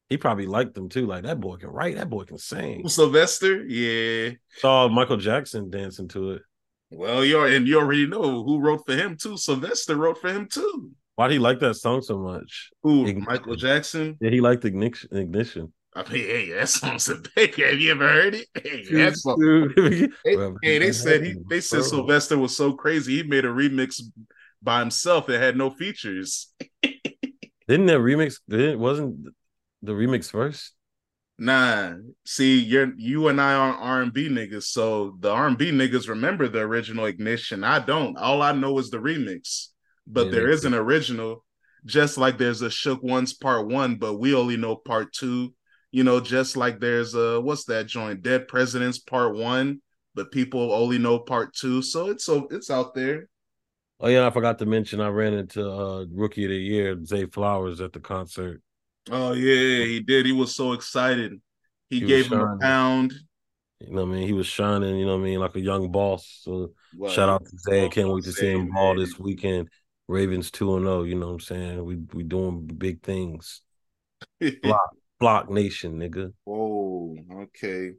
[0.08, 1.06] He probably liked them too.
[1.06, 2.86] Like that boy can write, that boy can sing.
[2.88, 4.32] Sylvester, yeah.
[4.58, 6.42] Saw Michael Jackson dancing to it.
[6.90, 9.36] Well, you're and you already know who wrote for him too.
[9.36, 10.92] Sylvester wrote for him too.
[11.16, 12.70] Why did he like that song so much?
[12.82, 13.24] Who, Ignition.
[13.24, 14.16] Michael Jackson?
[14.20, 15.08] Yeah, he liked Ignition.
[15.16, 15.72] Ignition.
[15.94, 17.54] I mean, hey, that song's a big.
[17.54, 18.46] Have you ever heard it?
[18.54, 19.72] Hey, that song.
[19.74, 20.08] hey,
[20.62, 21.34] hey, they said he.
[21.48, 23.16] They said Sylvester was so crazy.
[23.16, 24.02] He made a remix
[24.62, 26.52] by himself that had no features.
[26.82, 28.40] Didn't that remix?
[28.48, 29.26] Didn't wasn't
[29.82, 30.75] the remix first?
[31.38, 31.94] Nah,
[32.24, 35.70] see, you're you and I are R and B niggas, so the R and B
[35.70, 37.62] niggas remember the original Ignition.
[37.62, 38.16] I don't.
[38.16, 39.68] All I know is the remix
[40.06, 41.44] but yeah, there is an original,
[41.84, 45.54] just like there's a Shook Ones Part One, but we only know Part Two.
[45.90, 49.80] You know, just like there's a what's that joint, Dead Presidents Part One,
[50.14, 51.82] but people only know Part Two.
[51.82, 53.28] So it's so it's out there.
[53.98, 57.26] Oh yeah, I forgot to mention I ran into uh Rookie of the Year Zay
[57.26, 58.62] Flowers at the concert.
[59.10, 60.26] Oh yeah, he did.
[60.26, 61.40] He was so excited.
[61.90, 63.12] He, he gave him a pound.
[63.80, 64.26] You know what I mean?
[64.26, 66.40] He was shining, you know what I mean, like a young boss.
[66.42, 66.72] So
[67.08, 67.84] shout out to Zay.
[67.84, 69.68] I can't wait to see him ball this weekend
[70.08, 71.02] Ravens two and zero.
[71.02, 71.84] You know what I'm saying?
[71.84, 73.62] We we doing big things.
[74.62, 76.32] Block Block Nation, nigga.
[76.44, 77.92] Whoa, okay.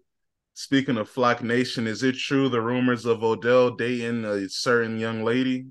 [0.53, 5.23] Speaking of Flock Nation, is it true the rumors of Odell dating a certain young
[5.23, 5.67] lady?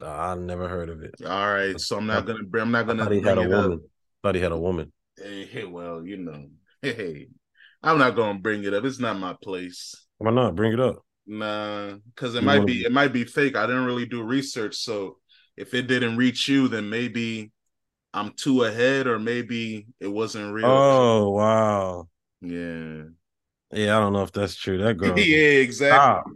[0.00, 1.14] Uh, I never heard of it.
[1.24, 2.40] All right, so I'm not gonna.
[2.58, 3.08] I'm not gonna.
[3.12, 3.80] He had a woman.
[4.24, 4.90] Thought he had a woman.
[5.18, 6.46] Hey, well, you know,
[6.80, 7.28] hey,
[7.82, 8.84] I'm not gonna bring it up.
[8.84, 9.94] It's not my place.
[10.16, 10.56] Why not?
[10.56, 11.04] Bring it up.
[11.26, 13.54] Nah, because it you might be it might be fake.
[13.54, 15.18] I didn't really do research, so
[15.58, 17.52] if it didn't reach you, then maybe
[18.14, 20.66] I'm too ahead, or maybe it wasn't real.
[20.68, 22.08] Oh wow.
[22.40, 23.04] Yeah.
[23.72, 24.78] Yeah, I don't know if that's true.
[24.78, 25.16] That girl.
[25.16, 26.34] yeah, exactly.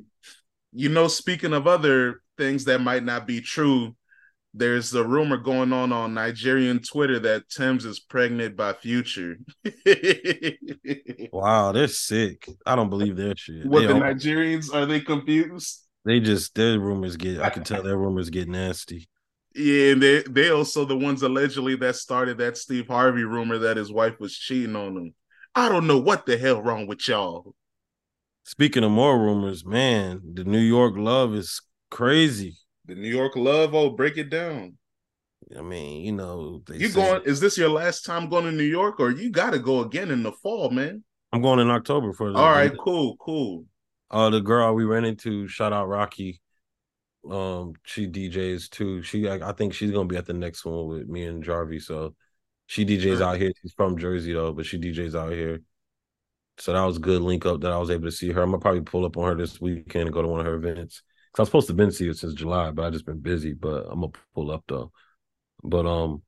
[0.73, 3.97] You know, speaking of other things that might not be true,
[4.59, 9.39] there's a rumor going on on Nigerian Twitter that Tems is pregnant by Future.
[11.33, 12.49] wow, they're sick.
[12.67, 13.67] I don't believe that shit.
[13.67, 15.85] What they the Nigerians are they confused?
[16.05, 17.41] They just their rumors get.
[17.41, 19.09] I can tell their rumors get nasty.
[19.55, 23.77] Yeah, and they they also the ones allegedly that started that Steve Harvey rumor that
[23.77, 25.15] his wife was cheating on him.
[25.55, 27.55] I don't know what the hell wrong with y'all.
[28.45, 32.57] Speaking of more rumors, man, the New York love is crazy.
[32.89, 34.79] The New York love, oh, break it down.
[35.57, 37.23] I mean, you know, you going?
[37.27, 40.11] Is this your last time going to New York, or you got to go again
[40.11, 41.05] in the fall, man?
[41.31, 42.35] I'm going in October for.
[42.35, 43.67] All right, cool, cool.
[44.11, 46.41] Uh, the girl we ran into, shout out Rocky.
[47.31, 49.03] Um, she DJs too.
[49.03, 51.81] She, I, I think she's gonna be at the next one with me and Jarvie.
[51.81, 52.15] So
[52.69, 53.53] she DJs out here.
[53.61, 55.61] She's from Jersey though, but she DJs out here.
[56.57, 58.41] So that was a good link up that I was able to see her.
[58.41, 60.55] I'm gonna probably pull up on her this weekend and go to one of her
[60.55, 61.03] events.
[61.33, 63.53] Cause I was supposed to been see her since July, but I just been busy.
[63.53, 64.93] But I'm gonna pull up though.
[65.63, 66.23] But um,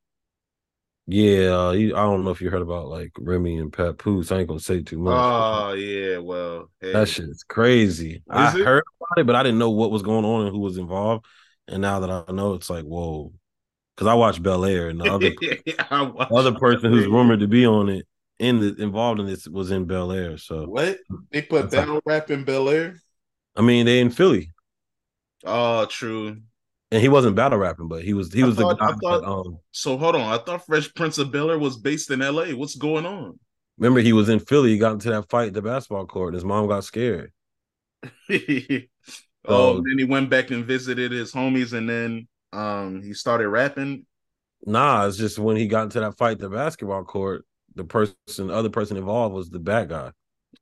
[1.07, 4.31] yeah, uh, I don't know if you heard about like Remy and Papoose.
[4.31, 5.13] I ain't gonna say too much.
[5.13, 6.93] Oh yeah, well hey.
[6.93, 8.15] that shit is crazy.
[8.15, 8.65] Is I it?
[8.65, 11.25] heard about it, but I didn't know what was going on and who was involved.
[11.67, 13.33] And now that I know, it's like whoa,
[13.95, 17.65] because I watched Bel Air and the other the other person who's rumored to be
[17.65, 18.05] on it
[18.39, 20.37] in the involved in this was in Bel Air.
[20.37, 20.99] So what
[21.31, 22.95] they put battle like, rap in Bel Air?
[23.55, 24.51] I mean, they in Philly.
[25.45, 26.37] Oh, true.
[26.91, 28.87] And he wasn't battle rapping, but he was he was thought, the guy.
[28.87, 32.11] Thought, that, um, so hold on, I thought Fresh Prince of Bel Air was based
[32.11, 32.53] in L.A.
[32.53, 33.39] What's going on?
[33.77, 34.71] Remember, he was in Philly.
[34.71, 36.29] He got into that fight at the basketball court.
[36.29, 37.31] And his mom got scared.
[38.29, 43.47] oh, um, then he went back and visited his homies, and then um he started
[43.49, 44.05] rapping.
[44.65, 48.47] Nah, it's just when he got into that fight at the basketball court, the person,
[48.47, 50.11] the other person involved was the bad guy.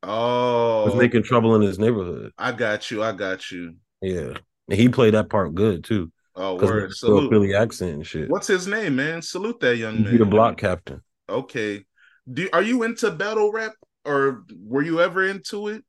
[0.03, 2.31] Oh, was making trouble in his neighborhood.
[2.37, 3.03] I got you.
[3.03, 3.75] I got you.
[4.01, 4.37] Yeah,
[4.69, 6.11] and he played that part good too.
[6.35, 6.93] Oh, word.
[6.93, 7.29] Salute.
[7.29, 8.29] Philly accent and shit.
[8.29, 9.21] What's his name, man?
[9.21, 10.11] Salute that young man.
[10.11, 11.01] Be the block captain.
[11.27, 11.83] Okay.
[12.31, 13.73] Do are you into battle rap
[14.05, 15.83] or were you ever into it?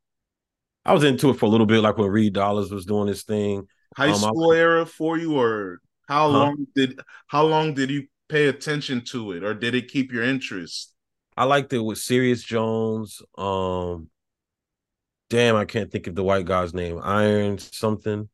[0.85, 3.23] I was into it for a little bit, like when Reed Dollaz was doing his
[3.23, 3.67] thing.
[3.97, 6.39] High um, school era for you, or how huh?
[6.39, 10.23] long did how long did you pay attention to it, or did it keep your
[10.23, 10.95] interest?
[11.37, 13.23] I liked it with Serius Jones.
[13.37, 14.09] Um,
[15.29, 16.99] damn, I can't think of the white guy's name.
[17.03, 18.29] Iron something.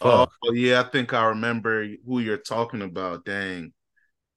[0.00, 0.30] Fuck.
[0.44, 3.24] Oh yeah, I think I remember who you're talking about.
[3.24, 3.72] Dang.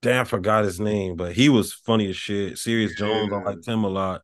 [0.01, 2.57] Damn, I forgot his name, but he was funny as shit.
[2.57, 3.05] Serius yeah.
[3.05, 4.21] Jones, I liked him a lot.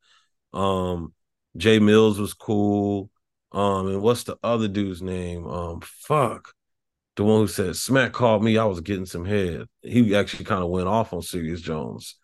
[0.53, 1.13] Um,
[1.57, 3.11] Jae Millz was cool.
[3.51, 5.47] Um, and what's the other dude's name?
[5.47, 6.53] Um, fuck.
[7.15, 9.65] The one who said Smack called me, I was getting some head.
[9.81, 12.15] He actually kind of went off on Serius Jones.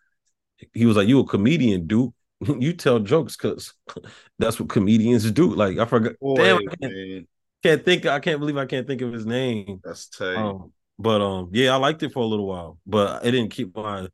[0.72, 2.12] He was like, You a comedian, dude.
[2.58, 3.74] you tell jokes because
[4.38, 5.54] that's what comedians do.
[5.54, 6.18] Like I forgot.
[6.20, 7.28] Boy, damn, I can't,
[7.64, 8.06] can't, think.
[8.06, 9.80] I can't believe I can't think of his name.
[9.82, 10.36] That's tight.
[10.36, 13.74] Um, but um, yeah, I liked it for a little while, but it didn't keep
[13.76, 14.08] my.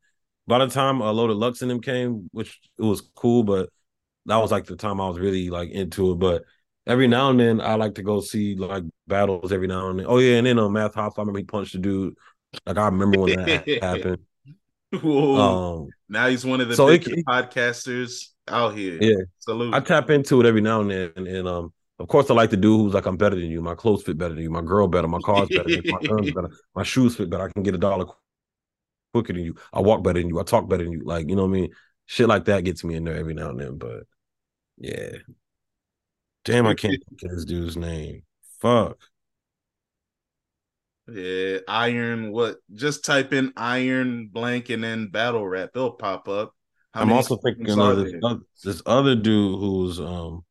[0.46, 3.68] By the time a Loaded Lux in them came, which it was cool, but
[4.26, 6.18] that was like the time I was really like into it.
[6.18, 6.44] But
[6.86, 10.06] every now and then I like to go see like battles every now and then.
[10.08, 12.14] Oh yeah, and then on uh, Math Hoffa, I remember he punched a dude.
[12.66, 14.18] Like I remember when that happened.
[14.92, 18.98] Um, now he's one of the so it, podcasters out here.
[19.00, 19.74] Yeah, salute.
[19.74, 22.48] I tap into it every now and then, and, and um, of course, I like
[22.48, 23.60] the dude who's like, I'm better than you.
[23.60, 24.50] My clothes fit better than you.
[24.50, 25.06] My girl better.
[25.06, 25.68] My car's better.
[25.68, 26.50] my guns better.
[26.74, 27.44] My shoes fit better.
[27.44, 28.06] I can get a dollar
[29.12, 29.54] quicker than you.
[29.70, 30.40] I walk better than you.
[30.40, 31.02] I talk better than you.
[31.04, 31.70] Like, you know what I mean?
[32.06, 33.76] Shit like that gets me in there every now and then.
[33.76, 34.04] But
[34.78, 35.18] yeah.
[36.46, 38.22] Damn, I can't think of this dude's name.
[38.62, 38.96] Fuck.
[41.06, 42.32] Yeah, iron.
[42.32, 42.56] What?
[42.72, 45.70] Just type in iron blank and then battle rap.
[45.74, 46.54] It'll pop up.
[46.94, 50.44] How I'm also thinking of this other, this other dude who's um.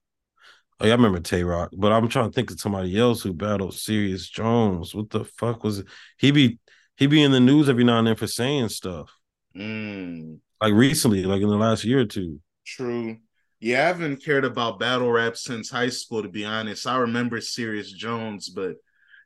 [0.79, 3.33] Oh, yeah, I remember Tay Rock, but I'm trying to think of somebody else who
[3.33, 4.95] battled Serius Jones.
[4.95, 5.87] What the fuck was it?
[6.17, 6.59] He be
[6.95, 9.11] he be in the news every now and then for saying stuff.
[9.55, 10.39] Mm.
[10.61, 12.39] Like recently, like in the last year or two.
[12.65, 13.17] True.
[13.59, 16.87] Yeah, I haven't cared about battle rap since high school, to be honest.
[16.87, 18.75] I remember Serius Jones, but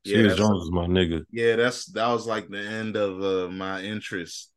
[0.04, 1.24] Yeah, Serius Jones is my nigga.
[1.32, 4.52] Yeah, that's that was like the end of uh, my interest.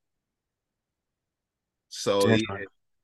[1.88, 2.36] So yeah,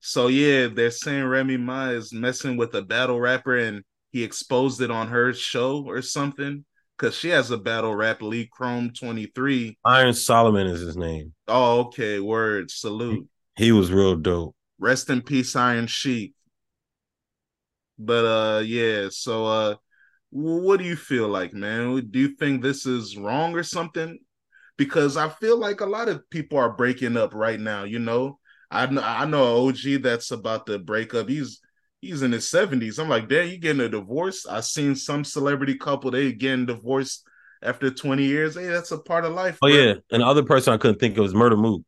[0.05, 4.81] so yeah, they're saying Remy Ma is messing with a battle rapper, and he exposed
[4.81, 6.65] it on her show or something
[6.99, 9.79] because she has a battle rap league Chrome twenty three.
[9.85, 11.33] Iron Solomon is his name.
[11.47, 13.29] Oh, okay, word, salute.
[13.57, 14.57] He was real dope.
[14.81, 16.35] Rest in peace, Iron Sheik.
[17.97, 19.07] But uh, yeah.
[19.11, 19.75] So uh,
[20.31, 22.09] what do you feel like, man?
[22.11, 24.19] Do you think this is wrong or something?
[24.77, 27.85] Because I feel like a lot of people are breaking up right now.
[27.85, 28.41] You know,
[28.73, 31.29] I know I know an OG that's about to break up.
[31.29, 31.61] He's
[32.01, 32.99] he's in his seventies.
[32.99, 34.47] I'm like, damn, you getting a divorce?
[34.47, 37.25] I seen some celebrity couple they getting divorced
[37.63, 38.55] after 20 years.
[38.57, 39.59] Hey, that's a part of life.
[39.63, 39.77] Oh bro.
[39.77, 41.83] yeah, and the other person I couldn't think of was Murder Mook.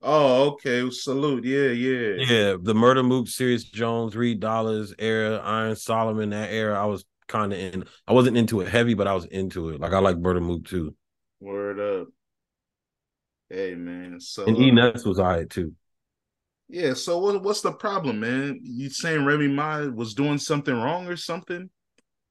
[0.00, 0.88] Oh, okay.
[0.90, 1.44] Salute.
[1.44, 2.24] Yeah, yeah.
[2.24, 6.80] Yeah, the Murder Mook, Serius Jones, Reed Dollaz era, Iron Solomon, that era.
[6.80, 7.84] I was kind of in.
[8.06, 9.80] I wasn't into it heavy, but I was into it.
[9.80, 10.94] Like I like Murder Mook too,
[11.40, 12.08] Word up.
[13.50, 14.20] Hey man.
[14.20, 15.72] So and E Ness was alright too.
[16.68, 18.60] Yeah, so what, what's the problem, man?
[18.62, 21.70] You saying Remy Ma was doing something wrong or something?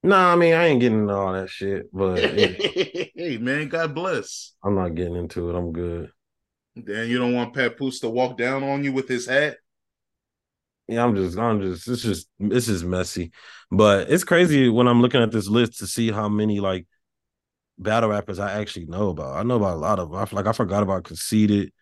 [0.03, 2.47] Nah, I mean I ain't getting into all that shit, but yeah,
[3.15, 4.53] hey, man, God bless.
[4.63, 5.57] I'm not getting into it.
[5.57, 6.11] I'm good.
[6.75, 9.57] Then you don't want Papoose to walk down on you with his hat?
[10.87, 13.31] Yeah, I'm just, I'm just, it's just, this is messy,
[13.71, 16.85] but it's crazy when I'm looking at this list to see how many like
[17.77, 19.35] battle rappers I actually know about.
[19.35, 20.19] I know about a lot of them.
[20.19, 21.73] I like I forgot about Conceited.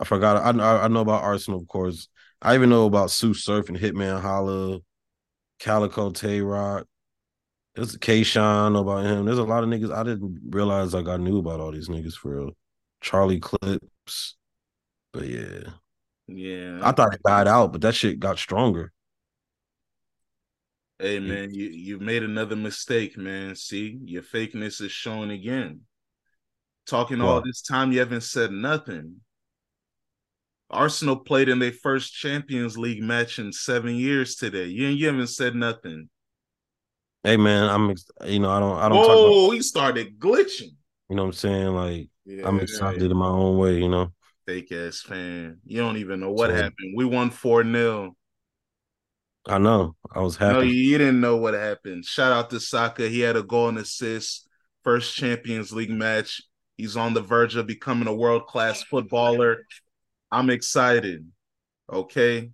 [0.00, 0.38] I forgot.
[0.56, 2.08] I I know about Arsenal, of course.
[2.42, 4.80] I even know about Sue Surf and Hitman Holla,
[5.58, 6.86] Calicoe Tay Roc.
[7.74, 9.26] There's K Shine, know about him.
[9.26, 12.14] There's a lot of niggas I didn't realize like I knew about all these niggas
[12.14, 12.50] for real.
[13.00, 14.36] Charlie Clips.
[15.12, 15.70] But yeah.
[16.28, 16.80] Yeah.
[16.82, 18.92] I thought it died out, but that shit got stronger.
[20.98, 23.54] hey man, you you made another mistake, man.
[23.56, 25.82] See, your fakeness is showing again.
[26.86, 29.20] Talking all this time, you haven't said nothing.
[30.70, 34.66] Arsenal played in their first Champions League match in seven years today.
[34.66, 36.08] You, you haven't said nothing.
[37.24, 37.94] Hey man, I'm
[38.26, 40.70] you know, I don't I don't talk about Oh, he started glitching.
[41.10, 41.66] you know what I'm saying?
[41.74, 44.12] Like Yeah, I'm excited in my own way, you know.
[44.46, 45.58] fake ass fan.
[45.66, 46.94] You don't even know what So- happened.
[46.96, 48.16] We won 4 0.
[49.46, 49.96] I know.
[50.14, 50.52] I was happy.
[50.54, 52.04] No, you didn't know what happened.
[52.04, 53.08] Shout out to Saka.
[53.08, 54.46] He had a goal and assist.
[54.84, 56.42] First Champions League match.
[56.76, 59.66] He's on the verge of becoming a world class footballer.
[60.32, 61.30] I'm excited.
[61.92, 62.50] Okay.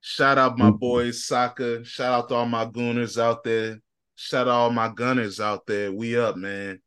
[0.00, 0.78] Shout out my Mhm.
[0.78, 1.84] boys, Saka.
[1.84, 3.80] Shout out to all my gooners out there.
[4.14, 5.92] Shout out all my gunners out there.
[5.92, 6.80] We up, man.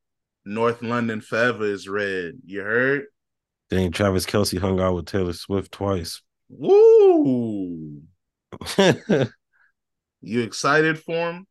[0.45, 2.35] North London forever is red.
[2.45, 3.05] You heard?
[3.69, 6.21] Dang, Travis Kelce hung out with Taylor Swift twice.
[6.49, 8.01] Woo!
[10.21, 11.47] You excited for him?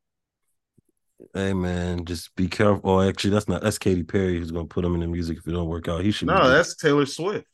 [1.32, 2.82] Hey man, just be careful.
[2.90, 5.46] Oh, actually, that's not that's Katy Perry who's gonna put him in the music if
[5.48, 6.04] it don't work out.
[6.04, 7.46] He should No, that's Taylor Swift.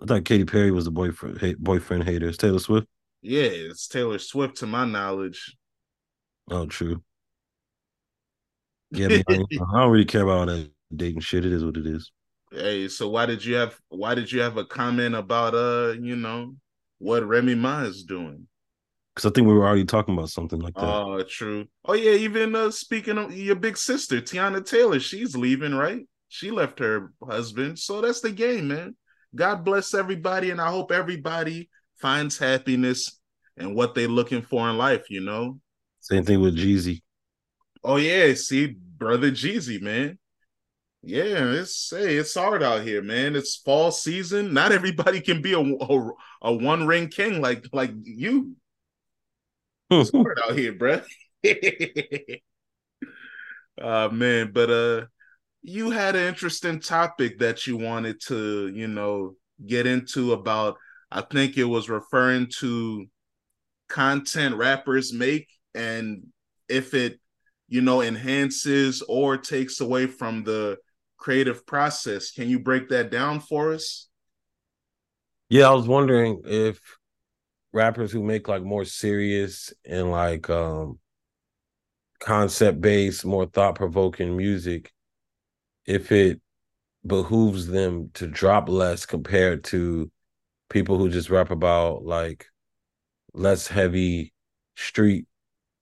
[0.00, 2.28] I thought Katy Perry was the boyfriend ha- boyfriend hater.
[2.28, 2.86] It's Taylor Swift.
[3.22, 5.56] Yeah, it's Taylor Swift to my knowledge.
[6.50, 7.02] Oh, true.
[8.90, 11.46] Yeah, I, I don't really care about all that dating shit.
[11.46, 12.10] It is what it is.
[12.50, 16.16] Hey, so why did you have why did you have a comment about uh, you
[16.16, 16.54] know,
[16.98, 18.46] what Remy Ma is doing?
[19.14, 20.84] Because I think we were already talking about something like that.
[20.84, 21.66] Oh, true.
[21.84, 26.06] Oh yeah, even uh speaking of your big sister, Teyana Taylor, she's leaving, right?
[26.28, 27.78] She left her husband.
[27.78, 28.96] So that's the game, man.
[29.34, 33.20] God bless everybody, and I hope everybody finds happiness
[33.56, 35.58] and what they're looking for in life, you know.
[36.00, 37.02] Same thing with Jeezy.
[37.84, 40.18] Oh yeah, see, brother Jeezy, man.
[41.02, 43.34] Yeah, it's hey, it's hard out here, man.
[43.34, 44.52] It's fall season.
[44.52, 46.10] Not everybody can be a a,
[46.42, 48.56] a one ring king like like you.
[49.90, 51.04] It's hard out here, bruh.
[53.80, 55.06] uh man, but uh
[55.62, 59.34] you had an interesting topic that you wanted to, you know,
[59.66, 60.76] get into about
[61.10, 63.06] I think it was referring to
[63.88, 66.26] content rappers make and
[66.68, 67.20] if it
[67.68, 70.78] you know enhances or takes away from the
[71.16, 72.30] creative process.
[72.32, 74.08] Can you break that down for us?
[75.48, 76.80] Yeah, I was wondering if
[77.72, 80.98] rappers who make like more serious and like um
[82.20, 84.91] concept based, more thought provoking music,
[85.86, 86.40] if it
[87.06, 90.10] behooves them to drop less compared to
[90.70, 92.46] people who just rap about like
[93.34, 94.32] less heavy
[94.76, 95.26] street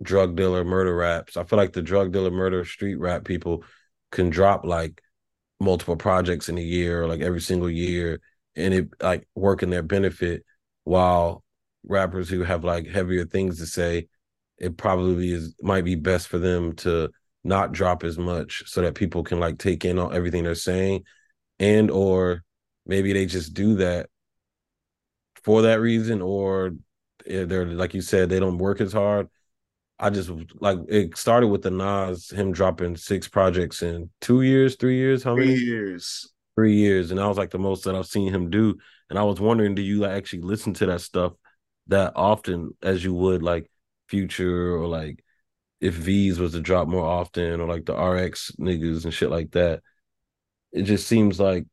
[0.03, 1.37] drug dealer murder raps.
[1.37, 3.65] I feel like the drug dealer murder street rap people
[4.11, 5.03] can drop like
[5.61, 8.21] multiple projects in a year or like every single year
[8.57, 10.45] and it like work in their benefit
[10.85, 11.45] while
[11.85, 14.09] rappers who have like heavier things to say
[14.59, 17.11] it probably is might be best for them to
[17.45, 21.05] not drop as much so that people can like take in on everything they're saying
[21.59, 22.43] and or
[22.87, 24.09] maybe they just do that
[25.43, 26.73] for that reason or
[27.27, 29.29] eh, they're like you said they don't work as hard.
[29.99, 30.31] I just
[30.61, 35.23] like it started with the nas him dropping six projects in two years three years
[35.23, 35.65] how Three many?
[35.65, 36.33] years.
[36.57, 38.77] three years and that was like the most that i've seen him do.
[39.11, 41.35] And i was wondering do you like actually listen to that stuff
[41.89, 43.71] that often as you would like
[44.09, 45.23] future or like
[45.81, 49.51] if Veeze was to drop more often or like the rx niggas and shit like
[49.53, 49.83] that
[50.73, 51.67] it just seems like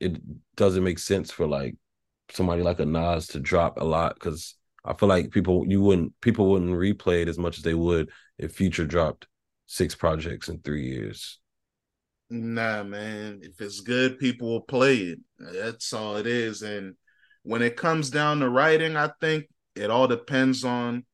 [0.00, 0.16] it
[0.56, 1.74] doesn't make sense for like
[2.30, 4.54] somebody like a Nas to drop a lot because
[4.84, 8.10] I feel like people you wouldn't people wouldn't replay it as much as they would
[8.38, 9.26] if Future dropped
[9.66, 11.38] six projects in three years.
[12.28, 13.40] Nah, man.
[13.42, 15.18] If it's good, people will play it.
[15.38, 16.62] That's all it is.
[16.62, 16.94] And
[17.42, 21.04] when it comes down to writing, I think it all depends on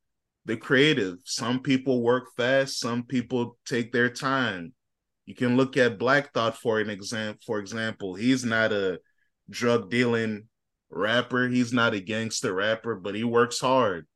[0.44, 1.18] the creative.
[1.24, 4.74] Some people work fast, some people take their time.
[5.26, 7.40] You can look at Black Thought for an example.
[7.46, 8.98] For example, he's not a
[9.48, 10.48] drug dealing
[10.90, 11.48] rapper.
[11.48, 14.06] He's not a gangster rapper, but he works hard.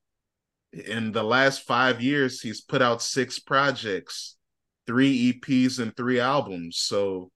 [0.72, 4.36] In the last five years, he's put out six projects,
[4.86, 6.78] three EPs and three albums.
[6.78, 7.30] So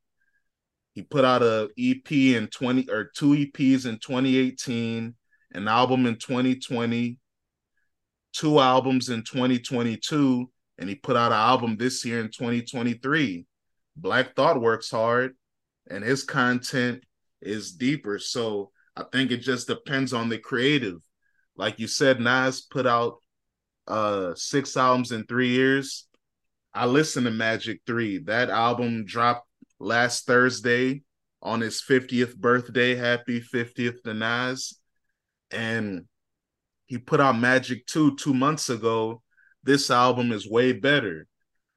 [0.94, 5.14] he put out a EP in 20 or two EPs in 2018,
[5.52, 7.16] an album in 2020,
[8.32, 13.46] two albums in 2022, and he put out an album this year in 2023.
[13.96, 15.34] Black Thought works hard
[15.90, 17.02] and his content
[17.42, 18.18] is deeper.
[18.18, 21.00] So I think it just depends on the creative.
[21.56, 23.16] Like you said, Nas put out
[23.86, 26.06] uh six albums in three years.
[26.72, 28.18] I listened to Magic 3.
[28.18, 29.48] That album dropped
[29.80, 31.02] last Thursday
[31.42, 32.94] on his 50th birthday.
[32.94, 34.78] Happy 50th to Nas.
[35.50, 36.04] And
[36.90, 39.22] he put out Magic 2 two months ago.
[39.62, 41.28] This album is way better.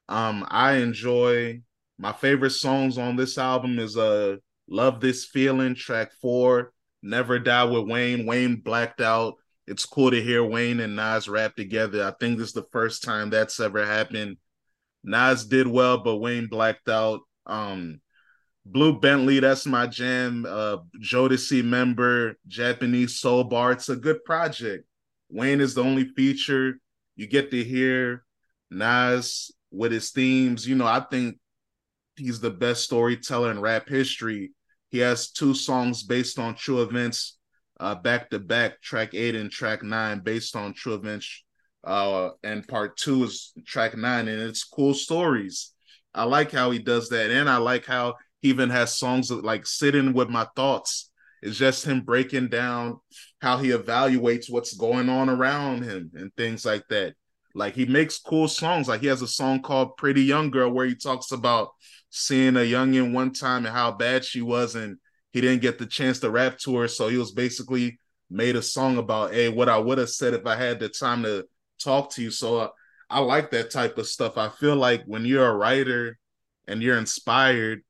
[0.09, 1.61] Um, I enjoy
[1.99, 4.37] my favorite songs on this album is uh
[4.67, 8.25] Love This Feeling, track four, Never Die with Wayne.
[8.25, 9.35] Wayne blacked out.
[9.67, 12.03] It's cool to hear Wayne and Nas rap together.
[12.03, 14.37] I think this is the first time that's ever happened.
[15.03, 17.19] Nas did well, but Wayne blacked out.
[17.45, 18.01] Um,
[18.65, 20.47] Blue Bentley, that's my jam.
[20.49, 23.73] Uh, Jodeci member, Japanese soul bar.
[23.73, 24.87] It's a good project.
[25.33, 26.75] Wayne is the only feature.
[27.15, 28.23] You get to hear
[28.69, 30.67] Nas with his themes.
[30.67, 31.39] You know, I think
[32.15, 34.51] he's the best storyteller in rap history.
[34.89, 37.39] He has two songs based on true events,
[37.79, 41.43] uh, back to back, track eight and track nine, based on true events.
[41.83, 45.73] Uh, and part two is track nine, and it's cool stories.
[46.13, 49.65] I like how he does that, and I like how he even has songs like
[49.65, 51.09] "Sitting with My Thoughts."
[51.41, 52.99] It's just him breaking down
[53.43, 57.13] how he evaluates what's going on around him and things like that.
[57.53, 58.87] Like he makes cool songs.
[58.87, 61.71] Like he has a song called "Pretty Young Girl" where he talks about
[62.09, 64.97] seeing a youngin one time and how bad she was, and
[65.31, 66.87] he didn't get the chance to rap to her.
[66.87, 70.47] So he was basically made a song about, hey, what I would have said if
[70.47, 71.45] I had the time to
[71.79, 72.31] talk to you.
[72.31, 72.69] So uh,
[73.09, 74.37] I like that type of stuff.
[74.37, 76.17] I feel like when you're a writer
[76.67, 77.83] and you're inspired,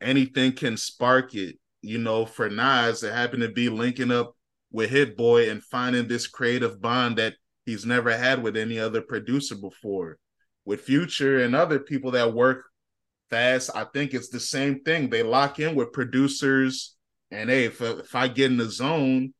[0.00, 1.58] anything can spark it.
[1.82, 4.33] You know, for Nas, it happened to be linking up
[4.74, 9.00] with Hit Boy and finding this creative bond that he's never had with any other
[9.00, 10.18] producer before.
[10.64, 12.64] With Future and other people that work
[13.30, 15.08] fast, I think it's the same thing.
[15.08, 16.96] They lock in with producers,
[17.30, 19.32] and hey, if, if I get in the zone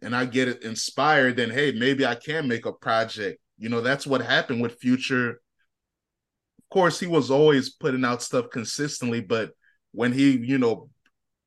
[0.00, 3.38] and I get inspired, then hey, maybe I can make a project.
[3.58, 5.32] You know, that's what happened with Future.
[5.32, 9.50] Of course, he was always putting out stuff consistently, but
[9.92, 10.88] when he, you know,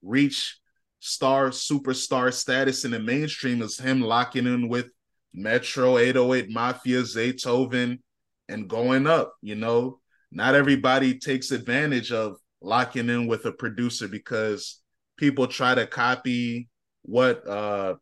[0.03, 0.60] reached
[1.01, 4.87] star superstar status in the mainstream, is him locking in with
[5.33, 7.99] Metro 808 Mafia, Zaytoven,
[8.47, 9.99] and going up, you know?
[10.31, 14.79] Not everybody takes advantage of locking in with a producer because
[15.17, 16.69] people try to copy
[17.01, 17.95] what uh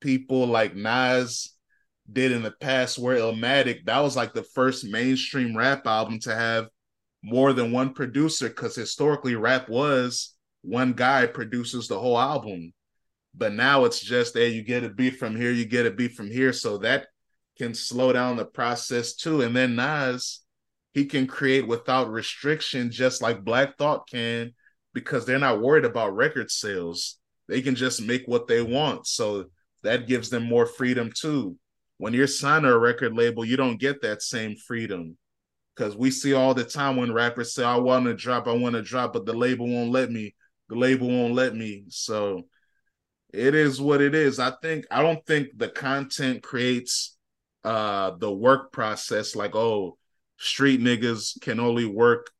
[0.00, 1.54] people like Nas
[2.12, 6.34] did in the past where Illmatic, that was like the first mainstream rap album to
[6.34, 6.68] have
[7.22, 10.33] more than one producer because historically rap was
[10.64, 12.72] one guy produces the whole album.
[13.34, 16.12] But now it's just hey, you get a beat from here, you get a beat
[16.14, 16.52] from here.
[16.52, 17.06] So that
[17.58, 19.42] can slow down the process too.
[19.42, 20.40] And then Nas,
[20.92, 24.52] he can create without restriction, just like Black Thought can,
[24.92, 27.18] because they're not worried about record sales.
[27.48, 29.06] They can just make what they want.
[29.06, 29.46] So
[29.82, 31.56] that gives them more freedom too.
[31.98, 35.16] When you're signed to a record label, you don't get that same freedom.
[35.74, 38.76] Because we see all the time when rappers say, I want to drop, I want
[38.76, 40.34] to drop, but the label won't let me.
[40.74, 41.84] The label won't let me.
[41.88, 42.44] So
[43.32, 44.38] it is what it is.
[44.38, 47.16] I think I don't think the content creates
[47.64, 49.96] uh the work process like, oh,
[50.38, 52.30] street niggas can only work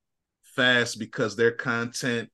[0.42, 2.30] fast because their content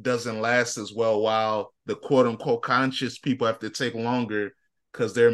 [0.00, 4.52] doesn't last as well while the quote unquote conscious people have to take longer
[4.92, 5.30] because their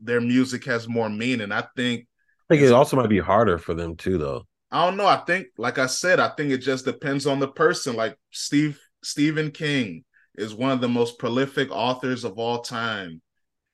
[0.00, 1.52] their music has more meaning.
[1.52, 2.06] I think
[2.50, 4.46] I think it also might be harder for them too though.
[4.70, 5.06] I don't know.
[5.06, 7.96] I think like I said, I think it just depends on the person.
[7.96, 10.04] Like Steve Stephen King
[10.36, 13.22] is one of the most prolific authors of all time.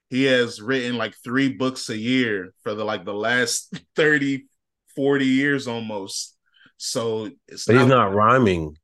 [0.09, 4.47] He has written like three books a year for the like the last 30,
[4.95, 6.37] 40 years almost.
[6.77, 8.77] So it's but not, he's not rhyming.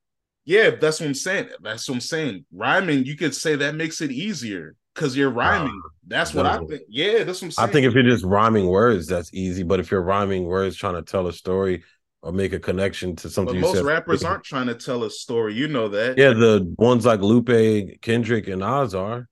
[0.45, 1.51] Yeah, that's what I'm saying.
[1.63, 2.45] That's what I'm saying.
[2.53, 5.81] Rhyming, you could say that makes it easier because you're rhyming.
[6.05, 6.83] That's what I think.
[6.89, 7.69] Yeah, that's what I'm saying.
[7.69, 9.63] I think if you're just rhyming words, that's easy.
[9.63, 11.85] But if you're rhyming words trying to tell a story
[12.23, 15.11] or make a connection to something, but most said, rappers aren't trying to tell a
[15.11, 15.55] story.
[15.55, 16.19] You know that.
[16.19, 19.29] Yeah, the ones like Lupe, Kendrick, and Nas are.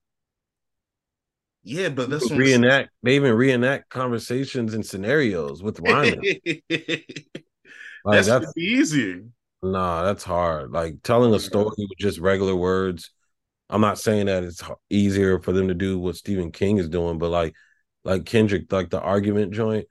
[1.63, 2.89] Yeah, but that's reenact.
[3.03, 6.21] They even reenact conversations and scenarios with rhyming.
[6.69, 9.23] like, that's easier.
[9.61, 10.71] Nah, that's hard.
[10.71, 13.11] Like telling a story with just regular words.
[13.69, 17.19] I'm not saying that it's easier for them to do what Stephen King is doing,
[17.19, 17.53] but like,
[18.03, 19.85] like Kendrick, like the argument joint,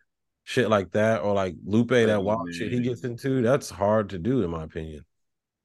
[0.49, 4.09] shit like that, or like Lupe, oh, that wild shit he gets into, that's hard
[4.11, 5.05] to do, in my opinion.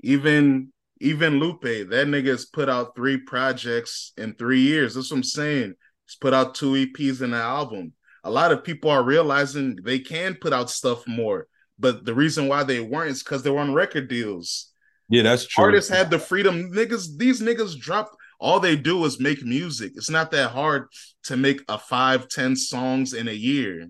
[0.01, 4.93] Even even Lupe, that nigga's put out three projects in three years.
[4.93, 5.75] That's what I'm saying.
[6.05, 7.93] He's put out two EPs and an album.
[8.25, 11.47] A lot of people are realizing they can put out stuff more.
[11.79, 14.69] But the reason why they weren't is because they were on record deals.
[15.07, 15.63] Yeah, that's true.
[15.63, 16.71] Artists had the freedom.
[16.73, 18.17] Niggas, these niggas dropped.
[18.39, 19.93] All they do is make music.
[19.95, 20.87] It's not that hard
[21.23, 23.89] to make a five, ten songs in a year.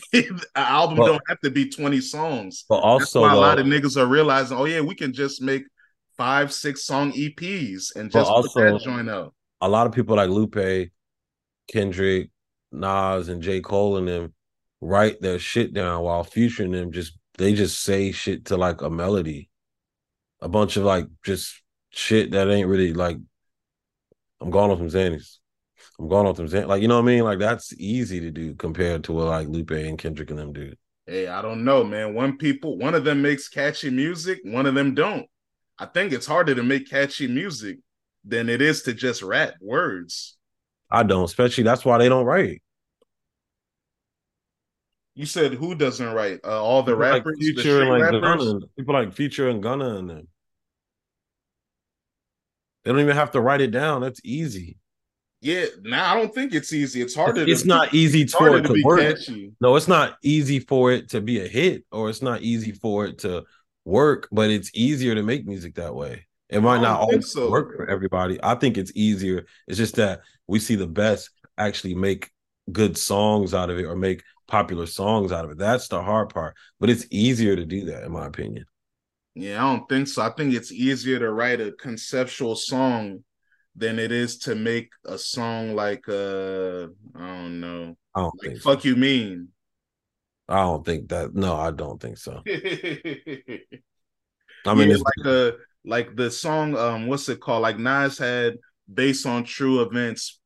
[0.12, 2.64] An album but, don't have to be 20 songs.
[2.68, 5.64] But also, a lot of niggas are realizing, oh yeah, we can just make
[6.16, 9.34] five, six song EPs and just also, put that joint out.
[9.60, 10.90] A lot of people like Lupe,
[11.68, 12.30] Kendrick,
[12.72, 13.60] Nas, and J.
[13.60, 14.34] Cole and them
[14.80, 18.90] write their shit down while featuring them just they just say shit to like a
[18.90, 19.48] melody.
[20.40, 23.18] A bunch of like just shit that ain't really like
[24.40, 25.38] I'm going off some Xannies.
[25.98, 26.68] I'm going off them.
[26.68, 27.24] Like, you know what I mean?
[27.24, 30.72] Like that's easy to do compared to what like Lupe and Kendrick and them do.
[31.06, 32.14] Hey, I don't know, man.
[32.14, 35.26] One people, one of them makes catchy music, one of them don't.
[35.78, 37.78] I think it's harder to make catchy music
[38.24, 40.36] than it is to just rap words.
[40.90, 42.62] I don't, especially that's why they don't write.
[45.14, 46.40] You said who doesn't write?
[46.44, 49.96] Uh, all the people rappers, like Future the like Gunna, people like Future and Gunna
[49.96, 50.28] and them.
[52.84, 54.00] They don't even have to write it down.
[54.00, 54.76] That's easy.
[55.42, 57.02] Yeah, now I don't think it's easy.
[57.02, 57.44] It's harder.
[57.44, 59.00] To it's, to, not easy it's for it to, to work.
[59.00, 59.52] Catchy.
[59.60, 63.06] No, it's not easy for it to be a hit, or it's not easy for
[63.06, 63.42] it to
[63.84, 64.28] work.
[64.30, 66.26] But it's easier to make music that way.
[66.48, 67.50] It might not always so.
[67.50, 68.38] work for everybody.
[68.40, 69.46] I think it's easier.
[69.66, 72.30] It's just that we see the best actually make
[72.70, 75.58] good songs out of it or make popular songs out of it.
[75.58, 76.54] That's the hard part.
[76.78, 78.64] But it's easier to do that, in my opinion.
[79.34, 80.22] Yeah, I don't think so.
[80.22, 83.24] I think it's easier to write a conceptual song
[83.74, 87.96] than it is to make a song like uh I don't know.
[88.14, 88.88] I don't like think fuck so.
[88.88, 89.48] you mean.
[90.48, 92.42] I don't think that no, I don't think so.
[92.46, 92.52] I
[94.74, 95.54] mean yeah, it's like a
[95.84, 97.62] like the song um what's it called?
[97.62, 98.58] Like Nas had
[98.92, 100.40] based on true events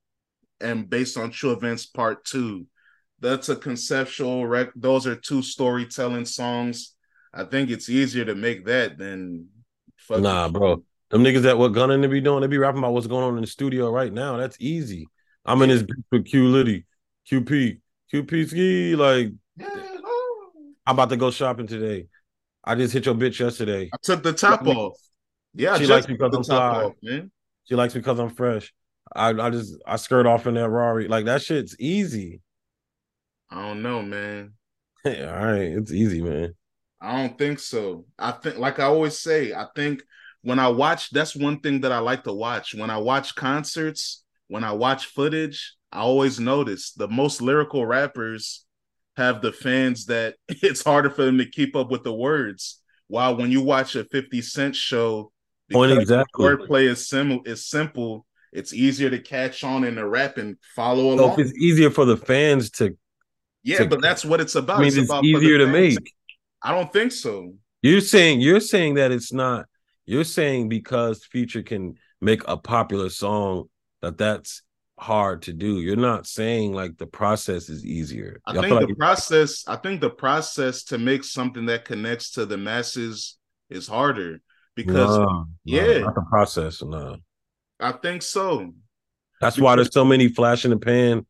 [0.60, 2.66] and based on true events part two
[3.20, 4.68] that's a conceptual rec.
[4.76, 6.94] Those are two storytelling songs.
[7.32, 9.48] I think it's easier to make that than.
[10.10, 10.82] Nah, bro.
[11.10, 13.36] Them niggas that what gunning to be doing, they be rapping about what's going on
[13.36, 14.36] in the studio right now.
[14.36, 15.08] That's easy.
[15.44, 16.84] I'm in this beat with Q Liddy,
[17.30, 17.80] QP,
[18.12, 18.96] QP ski.
[18.96, 19.32] Like,
[20.86, 22.08] I'm about to go shopping today.
[22.64, 23.88] I just hit your bitch yesterday.
[23.92, 24.98] I took the top she off.
[25.54, 26.84] Yeah, she likes me because I'm fly.
[26.84, 27.30] Off, man.
[27.64, 28.74] She likes me because I'm fresh.
[29.14, 31.06] I, I just I skirt off in that Rari.
[31.06, 32.40] Like that shit's easy.
[33.50, 34.54] I don't know, man.
[35.06, 36.54] All right, it's easy, man.
[37.00, 38.06] I don't think so.
[38.18, 40.02] I think, like I always say, I think
[40.46, 42.72] when I watch, that's one thing that I like to watch.
[42.72, 48.64] When I watch concerts, when I watch footage, I always notice the most lyrical rappers
[49.16, 52.80] have the fans that it's harder for them to keep up with the words.
[53.08, 55.32] While when you watch a 50 Cent show,
[55.72, 56.46] Point exactly.
[56.46, 61.12] wordplay is simple is simple, it's easier to catch on in the rap and follow
[61.12, 61.34] along.
[61.34, 62.96] So it's easier for the fans to
[63.64, 64.76] yeah, to, but that's what it's about.
[64.76, 65.98] I mean, it's, it's about easier to make.
[66.62, 67.54] I don't think so.
[67.82, 69.66] You're saying you're saying that it's not.
[70.06, 73.64] You're saying because Future can make a popular song
[74.02, 74.62] that that's
[74.98, 75.80] hard to do.
[75.80, 78.40] You're not saying like the process is easier.
[78.46, 79.64] I think the process.
[79.66, 83.36] I think the process to make something that connects to the masses
[83.68, 84.40] is harder
[84.74, 86.82] because no, yeah, not the process.
[86.82, 87.16] No,
[87.80, 88.72] I think so.
[89.40, 91.26] That's because, why there's so many flash in the pan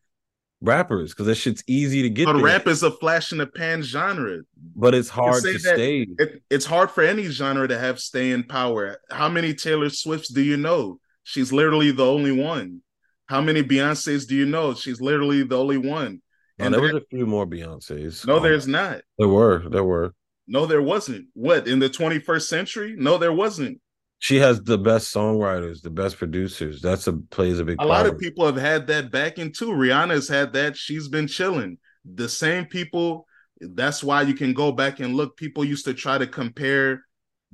[0.61, 2.27] rappers because that shit's easy to get.
[2.27, 2.43] But there.
[2.45, 4.39] rap is a flash in the pan genre.
[4.75, 6.07] but it's hard to stay.
[6.19, 8.99] It, it's hard for any genre to have staying power.
[9.11, 10.99] How many Taylor Swifts do you know?
[11.25, 12.83] She's literally the only one.
[13.27, 14.75] How many Beyonces do you know?
[14.75, 16.23] She's literally the only one.
[16.59, 18.27] No, And there there- was a few more Beyonces.
[18.27, 19.03] no, Um, there's not.
[19.19, 20.13] there were there were.
[20.49, 21.27] No, there wasn't.
[21.35, 22.95] What in the 21st century?
[22.97, 23.81] No, there wasn't.
[24.19, 26.81] She has the best songwriters, the best producers.
[26.81, 27.81] That's a plays a big.
[27.81, 29.69] A lot of people have had that backing too.
[29.71, 30.77] Rihanna's had that.
[30.77, 31.79] She's been chilling.
[32.05, 33.27] The same people.
[33.61, 35.37] That's why you can go back and look.
[35.37, 37.05] People used to try to compare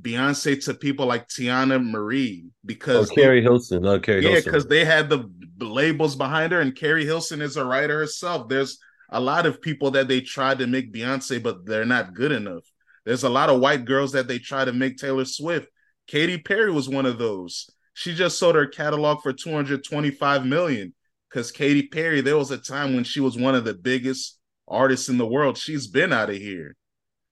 [0.00, 4.66] Beyonce to people like Teena Marie Oh, because they- Keri Hilson, no Carrie yeah, because
[4.66, 5.28] they had the
[5.60, 8.48] labels behind her, and Keri Hilson is a writer herself.
[8.48, 8.78] There's
[9.10, 12.64] a lot of people that they tried to make Beyonce, but they're not good enough.
[13.04, 15.66] There's a lot of white girls that they try to make Taylor Swift.
[16.06, 17.70] Katy Perry was one of those.
[17.94, 20.94] She just sold her catalog for 225 million
[21.28, 24.38] because Katy Perry, there was a time when she was one of the biggest
[24.68, 25.58] artists in the world.
[25.58, 26.76] She's been out of here.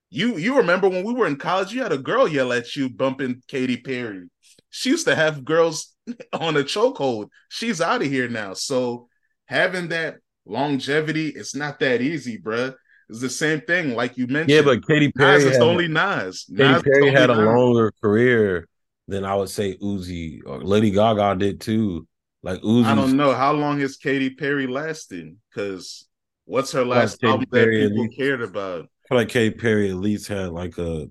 [0.09, 2.89] You you remember when we were in college, you had a girl yell at you
[2.89, 4.29] bumping Katy Perry.
[4.69, 5.95] She used to have girls
[6.33, 7.29] on a chokehold.
[7.49, 8.53] She's out of here now.
[8.53, 9.07] So
[9.45, 12.73] having that longevity, it's not that easy, bruh.
[13.11, 14.51] It's the same thing, like you mentioned.
[14.51, 16.45] yeah, but Katy Perry Nas had, only Nas.
[16.49, 17.45] Katy Nas Perry had a Nas.
[17.45, 18.69] longer career
[19.09, 22.07] than I would say Uzi or Lady Gaga did too.
[22.41, 25.35] Like Uzi, I don't know how long has Katy Perry lasted.
[25.53, 26.07] Because
[26.45, 28.17] what's her last Katy album Perry that at people least.
[28.17, 28.83] cared about?
[28.85, 31.07] I feel like Katy Perry at least had like a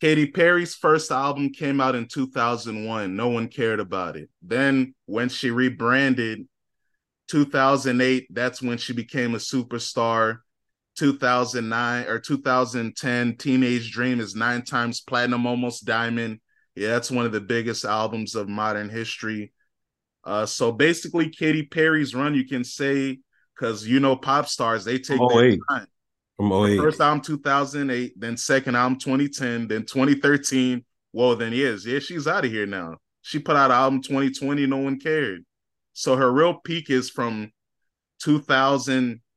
[0.00, 3.14] Katy Perry's first album came out in 2001.
[3.14, 4.30] No one cared about it.
[4.40, 6.48] Then when she rebranded
[7.28, 10.38] 2008, that's when she became a superstar.
[10.96, 16.40] 2009 or 2010 Teenage Dream is 9 times platinum almost diamond.
[16.74, 19.52] Yeah, that's one of the biggest albums of modern history.
[20.24, 23.18] Uh so basically Katy Perry's run you can say
[23.58, 25.86] cuz you know pop stars they take Oh, their time.
[26.36, 26.78] from 08.
[26.78, 30.84] First album 2008, then second album 2010, then 2013.
[31.12, 32.96] Well, then yes, yeah, she's out of here now.
[33.20, 35.44] She put out an album 2020, no one cared.
[35.92, 37.50] So her real peak is from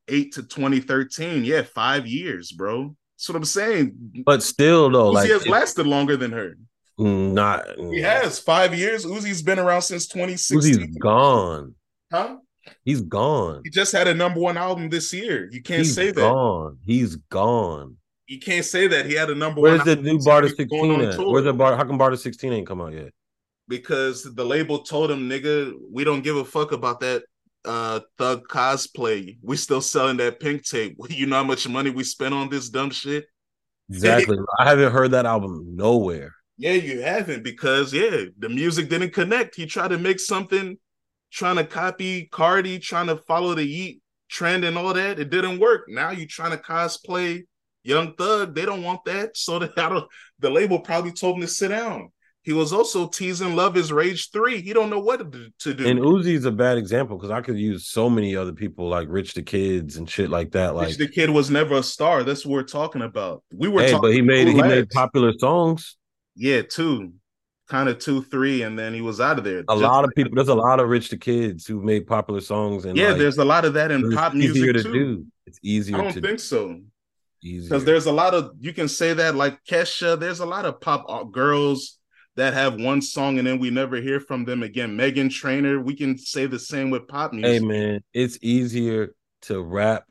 [0.08, 1.46] 2008 to 2013.
[1.46, 2.96] Yeah, five years, bro.
[3.18, 4.24] That's what I'm saying.
[4.26, 6.58] But still though, Uzi like has it- lasted longer than her.
[6.98, 9.06] not He has five years.
[9.06, 10.88] Uzi's been around since 2016.
[10.88, 11.76] Uzi's gone.
[12.12, 12.38] Huh?
[12.84, 13.62] He's gone.
[13.64, 15.48] He just had a number one album this year.
[15.52, 16.16] You can't He's say that.
[16.22, 16.78] He's gone.
[16.84, 17.98] He's gone.
[18.28, 19.88] You can't say that he had a number Where's one.
[19.88, 20.20] Where's the new.
[20.20, 21.18] Barter 16 at?
[21.20, 21.78] Where's the Bar?
[21.78, 23.12] How come Barter 16 ain't come out yet?
[23.68, 27.24] because the label told him, nigga, we don't give a fuck about that
[27.66, 29.38] uh thug cosplay.
[29.42, 30.98] We still selling that pink tape.
[31.10, 33.26] You know how much money we spent on this dumb shit?
[33.90, 34.38] Exactly.
[34.60, 36.34] I haven't heard that album nowhere.
[36.58, 39.56] Yeah, you haven't because yeah, the music didn't connect.
[39.56, 40.78] He tried to make something
[41.32, 44.00] trying to copy Cardi, trying to follow the Yeet
[44.30, 45.20] trend and all that.
[45.20, 45.86] It didn't work.
[45.88, 47.44] Now you're trying to cosplay
[47.84, 48.56] Young Thug.
[48.56, 49.38] They don't want that.
[49.38, 50.08] So the, I don't,
[50.40, 52.10] the label probably told him to sit down.
[52.46, 54.62] He was also teasing Luv Is Rage 3.
[54.62, 55.88] He don't know what to, do.
[55.88, 59.34] And Uzi's a bad example because I could use so many other people like Rich
[59.34, 60.76] the Kids and shit like that.
[60.76, 62.24] Like, Rich the Kid was never a star.
[62.24, 63.44] That's what we're talking about.
[63.52, 65.98] We were hey, talking but he made he made popular songs.
[66.36, 67.14] Yeah, two.
[67.68, 69.64] Kind of two, three, and then he was out of there.
[69.68, 70.36] A lot of like- people.
[70.36, 73.40] There's a lot of Rich the Kids who made popular songs and Yeah, like, there's
[73.40, 74.94] a lot of that in pop easier music to too.
[74.94, 75.26] do.
[75.48, 76.80] It's I easier don't to think so.
[77.42, 80.20] because there's a lot of you can say that like Kesha.
[80.20, 81.98] There's a lot of pop uh, girls
[82.36, 84.98] that have one song and then we never hear from them again.
[84.98, 85.80] Meghan Trainor.
[85.80, 87.52] We can say the same with pop music.
[87.52, 90.04] Hey man, it's easier to rap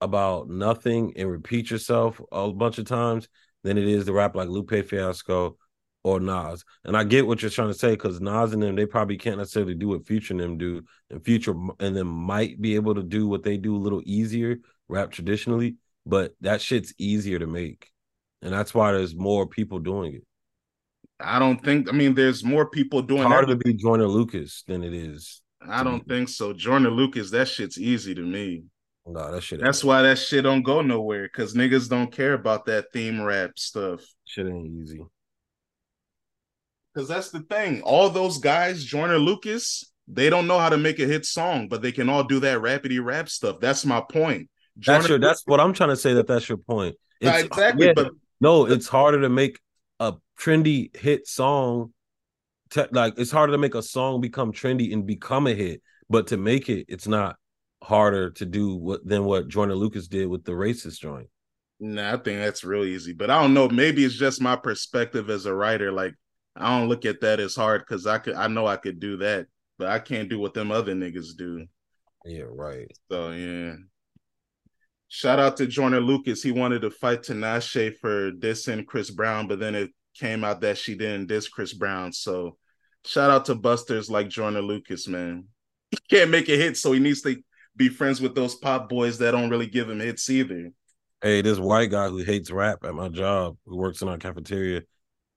[0.00, 3.28] about nothing and repeat yourself a bunch of times
[3.64, 5.56] than it is to rap like Lupe Fiasco
[6.04, 6.64] or Nas.
[6.84, 9.38] And I get what you're trying to say because Nas and them they probably can't
[9.38, 13.02] necessarily do what Future and them do, and Future and them might be able to
[13.02, 14.58] do what they do a little easier,
[14.88, 15.76] rap traditionally.
[16.06, 17.90] But that shit's easier to make,
[18.40, 20.27] and that's why there's more people doing it.
[21.20, 21.88] I don't think.
[21.88, 23.64] I mean, there's more people It's doing harder that.
[23.64, 25.42] to be Joyner Lucas than it is.
[25.66, 26.52] I don't think so.
[26.52, 28.64] Joyner Lucas, that shit's easy to me.
[29.06, 29.60] No, that shit.
[29.60, 33.52] That's why that shit don't go nowhere because niggas don't care about that theme rap
[33.58, 34.02] stuff.
[34.26, 35.00] shit ain't easy.
[36.94, 37.82] Because that's the thing.
[37.82, 41.82] All those guys, Joyner Lucas, they don't know how to make a hit song, but
[41.82, 43.60] they can all do that rapidy rap stuff.
[43.60, 44.48] That's my point.
[44.76, 45.18] That's Jordan your.
[45.18, 46.14] That's what I'm trying to say.
[46.14, 46.96] That that's your point.
[47.20, 47.86] It's, exactly.
[47.86, 49.58] yeah, But no, it's harder to make
[50.00, 51.92] a trendy hit song.
[52.90, 56.36] Like it's harder to make a song become trendy and become a hit, but to
[56.36, 57.36] make it, it's not
[57.82, 61.28] harder to do what than what Joyner Lucas did with the racist joint.
[61.80, 63.12] nah, I think that's real easy.
[63.12, 63.68] But I don't know.
[63.68, 65.92] Maybe it's just my perspective as a writer.
[65.92, 66.14] Like
[66.56, 68.34] I don't look at that as hard because I could.
[68.34, 69.46] I know I could do that,
[69.78, 71.66] but I can't do what them other niggas do.
[72.24, 72.90] Yeah, right.
[73.10, 73.74] So yeah.
[75.08, 76.42] Shout out to Joyner Lucas.
[76.42, 80.76] He wanted to fight Tinashe for dissing Chris Brown, but then it came out that
[80.76, 82.12] she didn't diss Chris Brown.
[82.12, 82.56] So
[83.06, 85.44] shout out to busters like Joyner Lucas, man.
[85.90, 87.36] He can't make a hit, so he needs to
[87.74, 90.70] be friends with those pop boys that don't really give him hits either.
[91.22, 94.82] Hey, this white guy who hates rap at my job, who works in our cafeteria,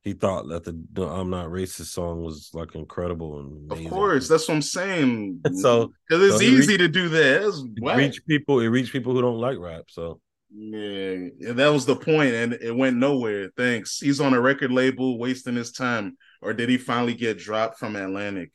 [0.03, 3.85] he thought that the, the "I'm Not Racist" song was like incredible and amazing.
[3.87, 5.41] of course that's what I'm saying.
[5.53, 7.43] so because it's so easy to do that.
[7.77, 8.59] It reach people.
[8.59, 9.85] It reach people who don't like rap.
[9.89, 10.19] So
[10.53, 13.49] yeah, that was the point, and it went nowhere.
[13.55, 13.99] Thanks.
[13.99, 17.95] He's on a record label, wasting his time, or did he finally get dropped from
[17.95, 18.51] Atlantic?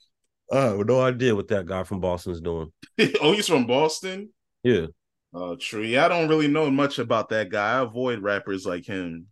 [0.51, 2.72] Oh, no idea what that guy from Boston's doing.
[3.20, 4.30] oh, he's from Boston.
[4.62, 4.86] Yeah.
[5.32, 5.82] Oh, true.
[5.82, 7.78] Yeah, I don't really know much about that guy.
[7.78, 9.26] I avoid rappers like him.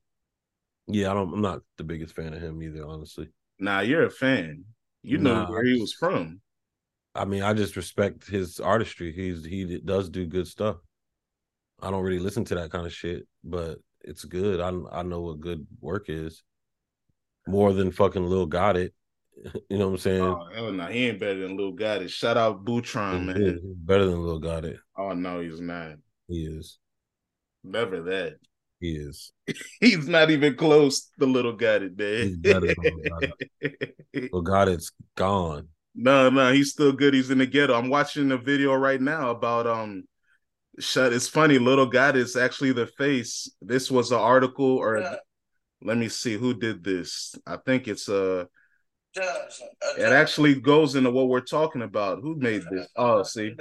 [0.87, 1.32] Yeah, I don't.
[1.32, 3.28] I'm not the biggest fan of him either, honestly.
[3.59, 4.64] Nah, you're a fan.
[5.03, 6.41] You know where he was from.
[7.14, 9.12] I mean, I just respect his artistry.
[9.12, 10.76] He's he does do good stuff.
[11.80, 14.61] I don't really listen to that kind of shit, but it's good.
[14.61, 16.43] I I know what good work is.
[17.47, 18.91] More than fucking Lil Gotit.
[19.68, 20.22] You know what I'm saying?
[20.22, 22.09] Oh hell no, he ain't better than Lil Gotit.
[22.09, 23.59] Shout out Bootron, man.
[23.78, 24.78] Better than Lil Gotit.
[24.97, 25.97] Oh no, he's not.
[26.28, 26.78] He is.
[27.64, 28.37] Never that.
[28.81, 29.33] He is.
[29.81, 32.29] He's not even close The Little Gotti, man.
[32.29, 32.77] He's better than
[34.12, 34.72] Little Gotti.
[34.72, 35.68] has gone.
[35.95, 37.14] No, no, he's still good.
[37.14, 37.75] He's in the ghetto.
[37.75, 40.05] I'm watching a video right now about um
[40.81, 41.12] shut.
[41.12, 43.49] It's funny, Little Gotti is actually the face.
[43.62, 45.16] This was an article, or yeah.
[45.83, 47.37] let me see who did this.
[47.47, 48.47] I think it's uh
[49.16, 52.20] it actually goes into what we're talking about.
[52.20, 52.89] Who made this?
[52.97, 53.55] Oh, see,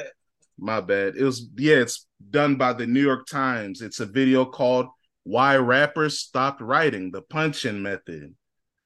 [0.58, 1.16] my bad.
[1.16, 3.82] It was yeah, it's done by the New York Times.
[3.82, 4.88] It's a video called
[5.24, 8.36] why rappers stopped writing the punch-in method.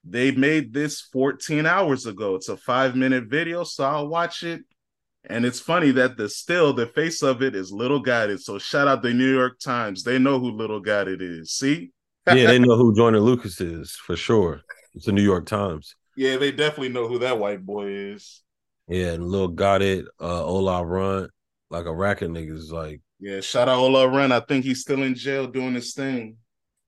[0.03, 2.35] They made this 14 hours ago.
[2.35, 4.61] It's a five minute video, so I'll watch it.
[5.29, 8.87] And it's funny that the still the face of it is Little Got So shout
[8.87, 10.03] out the New York Times.
[10.03, 11.51] They know who Little Got is.
[11.51, 11.91] See?
[12.27, 14.61] yeah, they know who Joyner Lucas is for sure.
[14.93, 15.95] It's the New York Times.
[16.15, 18.41] Yeah, they definitely know who that white boy is.
[18.87, 21.31] Yeah, and Lil Gotit, uh Ola Runt,
[21.69, 24.31] like a racket niggas like yeah, shout out Ola Runt.
[24.31, 26.37] I think he's still in jail doing his thing.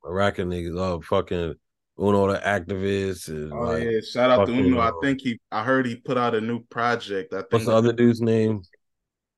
[0.06, 1.56] Iraqi niggas, oh fucking
[2.00, 3.28] Uno the activists.
[3.28, 4.80] And oh like, yeah, shout out to Uno.
[4.80, 7.34] I uh, think he I heard he put out a new project.
[7.34, 8.62] I think what's the other dude's name?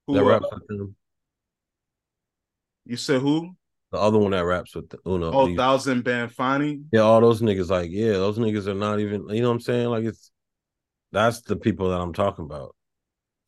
[0.07, 0.95] Who that raps with him?
[2.85, 3.55] You said who?
[3.91, 5.31] The other one that raps with Uno.
[5.31, 6.85] Oh, Thouxanbanfauni.
[6.93, 9.61] Yeah, all those niggas like, yeah, those niggas are not even you know what I'm
[9.61, 9.87] saying?
[9.87, 10.31] Like it's
[11.11, 12.75] that's the people that I'm talking about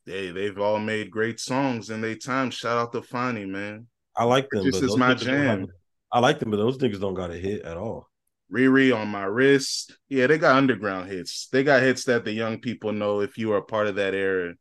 [0.05, 2.49] hey, they've all made great songs in their time.
[2.49, 3.87] Shout out to Fauni, man.
[4.15, 4.63] I like them.
[4.65, 5.67] This is my jam.
[6.11, 8.07] I like them, but those niggas don't got a hit at all.
[8.53, 9.97] Riri on my wrist.
[10.09, 11.47] Yeah, they got underground hits.
[11.51, 14.53] They got hits that the young people know if you are part of that era.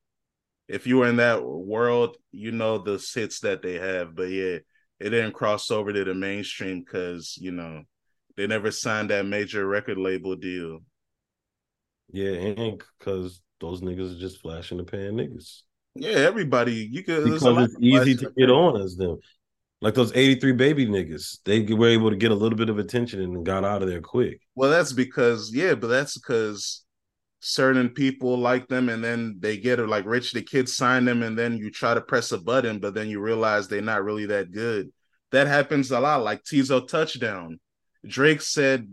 [0.68, 4.14] If you were in that world, you know the hits that they have.
[4.14, 4.58] But yeah,
[4.98, 7.82] it didn't cross over to the mainstream because, you know,
[8.36, 10.78] they never signed that major record label deal.
[12.10, 15.62] Yeah, and because those niggas are just flashing the pan niggas.
[15.94, 16.88] Yeah, everybody.
[16.90, 19.18] You could because it's easy to get on as them.
[19.80, 23.20] Like those 83 baby niggas, they were able to get a little bit of attention
[23.20, 24.40] and got out of there quick.
[24.54, 26.84] Well, that's because, yeah, but that's because
[27.40, 31.24] certain people like them and then they get it like Rich the Kid sign them
[31.24, 34.26] and then you try to press a button, but then you realize they're not really
[34.26, 34.92] that good.
[35.32, 37.58] That happens a lot, like Teezo Touchdown.
[38.06, 38.88] Drake said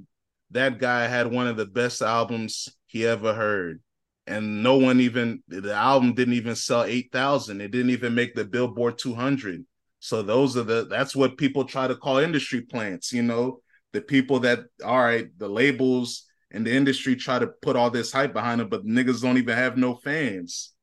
[0.51, 3.81] that guy had one of the best albums he ever heard
[4.29, 8.45] and no one even the album didn't even sell 8000 it didn't even make the
[8.45, 9.65] billboard 200
[9.99, 13.59] so those are the that's what people try to call industry plants you know?
[13.91, 18.11] The people that all right the labels and the industry try to put all this
[18.11, 20.73] hype behind them but niggas don't even have no fans.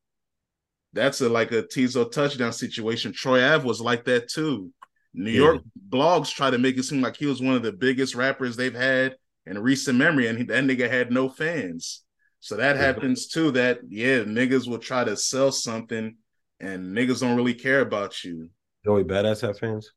[0.91, 3.13] That's a like a Teezo touchdown situation.
[3.13, 4.73] Troy ave was like that too.
[5.13, 5.37] New yeah.
[5.37, 8.57] york blogs try to make it seem like he was one of the biggest rappers
[8.57, 12.03] they've had in recent memory and he, that nigga had no fans
[12.39, 12.81] so that yeah.
[12.81, 13.51] happens too.
[13.51, 16.15] That yeah, niggas will try to sell something,
[16.59, 18.49] and niggas don't really care about you.
[18.85, 19.91] Joey Badass have fans.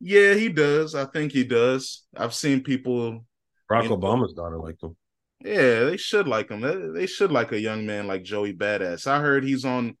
[0.00, 0.94] Yeah, he does.
[0.94, 2.04] I think he does.
[2.16, 3.24] I've seen people.
[3.70, 4.96] Barack Obama's daughter like him.
[5.44, 6.60] Yeah, they should like him.
[6.60, 9.06] They, they should like a young man like Joey Badass.
[9.06, 9.96] I heard he's on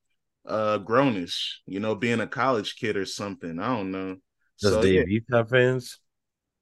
[0.46, 3.58] uh Grown-ish, you know, being a college kid or something.
[3.58, 4.16] I don't know.
[4.60, 5.18] Does so, Dave yeah.
[5.32, 5.98] have fans?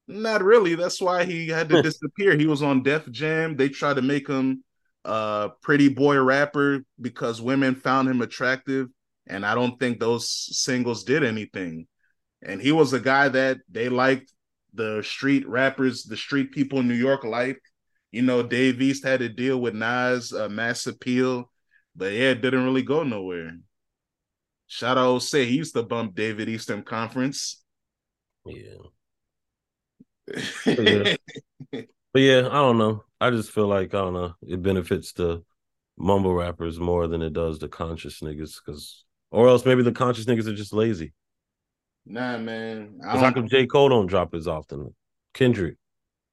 [0.07, 0.75] Not really.
[0.75, 2.37] That's why he had to disappear.
[2.37, 3.55] He was on Def Jam.
[3.55, 4.63] They tried to make him
[5.05, 8.87] uh pretty boy rapper because women found him attractive
[9.27, 11.87] and i don't think those singles did anything
[12.43, 14.31] and he was a guy that they liked
[14.73, 17.61] the street rappers the street people in new york liked
[18.11, 21.51] you know dave east had to deal with nas uh, mass appeal
[21.95, 23.51] but yeah it didn't really go nowhere
[24.67, 27.63] shout out say he used to bump david eastern conference
[28.45, 28.89] Yeah.
[30.75, 31.81] But yeah.
[32.15, 33.03] but yeah, I don't know.
[33.19, 34.33] I just feel like I don't know.
[34.47, 35.43] It benefits the
[35.97, 40.23] mumble rappers more than it does the conscious niggas, because or else maybe the conscious
[40.23, 41.11] niggas are just lazy.
[42.05, 42.99] Nah, man.
[43.01, 44.95] Because how come J Cole don't drop as often?
[45.33, 45.75] Kendrick,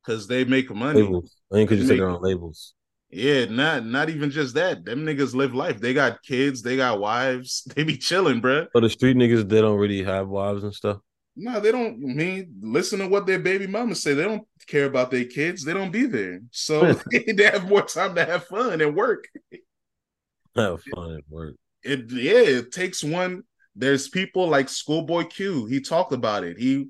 [0.07, 1.03] Because they make money.
[1.03, 1.35] labels.
[1.51, 2.75] I think because you make- they're on labels.
[3.11, 4.85] Yeah, not not even just that.
[4.85, 5.81] Them niggas live life.
[5.81, 6.63] They got kids.
[6.63, 7.67] They got wives.
[7.75, 8.69] They be chilling, bruh.
[8.73, 10.99] But the street niggas, they don't really have wives and stuff.
[11.35, 11.95] No, they don't.
[12.09, 14.15] I mean, listen to what their baby mama say.
[14.15, 15.65] They don't care about their kids.
[15.65, 16.41] They don't be there.
[16.51, 19.29] So they have more time to have fun and work.
[20.57, 21.57] Have fun at work.
[21.83, 23.43] It yeah, it takes one.
[23.75, 25.67] There's people like Schoolboy Q.
[25.67, 26.59] He talked about it.
[26.59, 26.89] He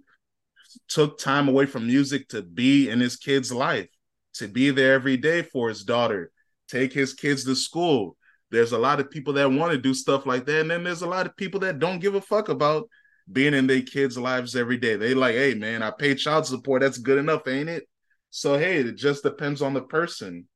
[0.88, 3.88] took time away from music to be in his kid's life,
[4.34, 6.32] to be there every day for his daughter,
[6.68, 8.16] take his kids to school.
[8.50, 11.02] There's a lot of people that want to do stuff like that, and then there's
[11.02, 12.88] a lot of people that don't give a fuck about
[13.30, 14.96] being in their kids' lives every day.
[14.96, 16.82] They like, hey man, I pay child support.
[16.82, 17.88] That's good enough, ain't it?
[18.30, 20.48] So hey, it just depends on the person.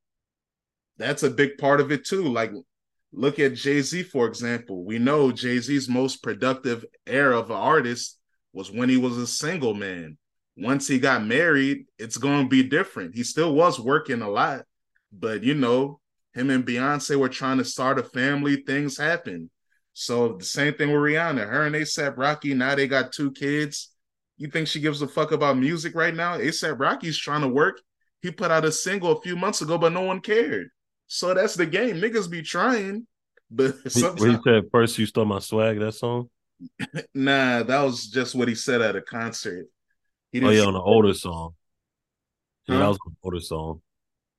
[0.99, 2.25] That's a big part of it too.
[2.25, 2.53] Like,
[3.12, 4.85] look at Jay Z for example.
[4.85, 8.19] We know Jay Z's most productive era of an artist
[8.53, 10.17] was when he was a single man.
[10.57, 13.14] Once he got married, it's going to be different.
[13.14, 14.62] He still was working a lot,
[15.12, 16.01] but you know,
[16.33, 18.57] him and Beyonce were trying to start a family.
[18.57, 19.51] Things happen.
[19.99, 21.49] So the same thing with Rihanna.
[21.49, 23.92] Her and ASAP Rocky, now they got two kids.
[24.36, 26.36] You think she gives a fuck about music right now?
[26.36, 27.80] ASAP Rocky's trying to work.
[28.20, 30.68] He put out a single a few months ago, but no one cared.
[31.07, 31.97] So that's the game.
[31.97, 33.07] Niggas be trying,
[33.51, 36.28] but Where he said, first you stole my swag, that song?
[37.14, 39.66] nah, that was just what he said at a concert.
[40.32, 41.55] He Oh, didn't yeah, on the older song.
[42.68, 43.80] Yeah, that was an older song.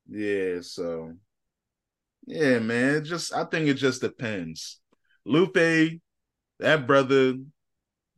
[0.07, 1.13] Yeah, so
[2.25, 3.03] yeah, man.
[3.03, 4.79] Just I think it just depends.
[5.28, 5.99] Lupe,
[6.59, 7.36] that brother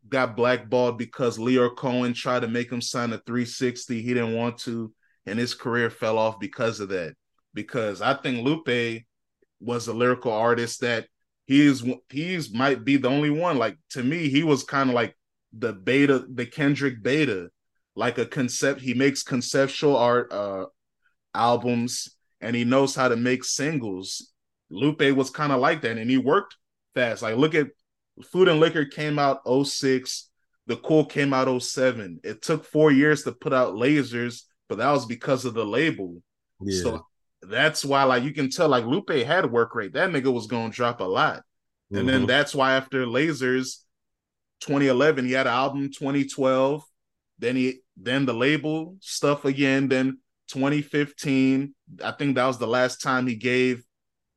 [0.07, 4.01] got blackballed because Lyor Cohen tried to make him sign a 360.
[4.01, 4.93] He didn't want to,
[5.25, 7.15] and his career fell off because of that.
[7.53, 9.03] Because I think Lupe
[9.59, 11.07] was a lyrical artist that
[11.45, 13.57] he's he's might be the only one.
[13.57, 15.15] Like to me, he was kind of like
[15.51, 17.49] the beta, the Kendrick beta,
[17.95, 18.81] like a concept.
[18.81, 20.67] He makes conceptual art uh
[21.33, 24.31] albums and he knows how to make singles.
[24.69, 26.55] Lupe was kind of like that, and he worked
[26.93, 27.21] fast.
[27.21, 27.67] Like look at
[28.31, 30.29] Food and Liquor came out 06,
[30.67, 32.19] The Cool came out 07.
[32.23, 36.21] It took four years to put out Lasers, but that was because of the label.
[36.61, 36.81] Yeah.
[36.83, 37.07] So
[37.41, 39.93] that's why, like, you can tell, like, Lupe had work rate.
[39.93, 41.43] That nigga was gonna drop a lot.
[41.91, 42.27] And then Mhm.
[42.27, 43.77] that's why after Lasers
[44.59, 46.83] 2011, he had an album 2012.
[47.39, 49.87] Then he then the label stuff again.
[49.87, 51.73] Then 2015,
[52.03, 53.83] I think that was the last time he gave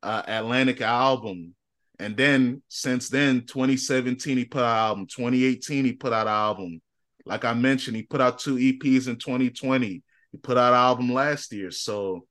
[0.01, 1.55] uh Atlantic album.
[1.99, 5.07] And then since then, 2017, he put out an album.
[5.07, 6.81] 2018, he put out an album.
[7.25, 9.87] Like I mentioned, he put out two EPs in 2020.
[10.31, 11.71] He put out an album last year.
[11.71, 12.25] So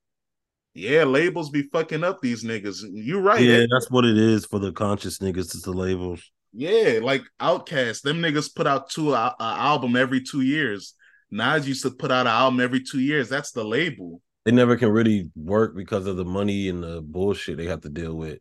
[0.75, 2.83] yeah, labels be fucking up these niggas.
[2.93, 3.41] You right.
[3.43, 5.55] yeah, that's what it is for the conscious niggas.
[5.55, 6.23] It's the labels.
[6.55, 10.95] Yeah, like Outkast, them niggas put out two uh, uh, album every two years.
[11.31, 13.29] Nas used to put out an album every two years.
[13.29, 14.21] That's the label.
[14.45, 17.89] They never can really work because of the money and the bullshit they have to
[17.89, 18.39] deal with.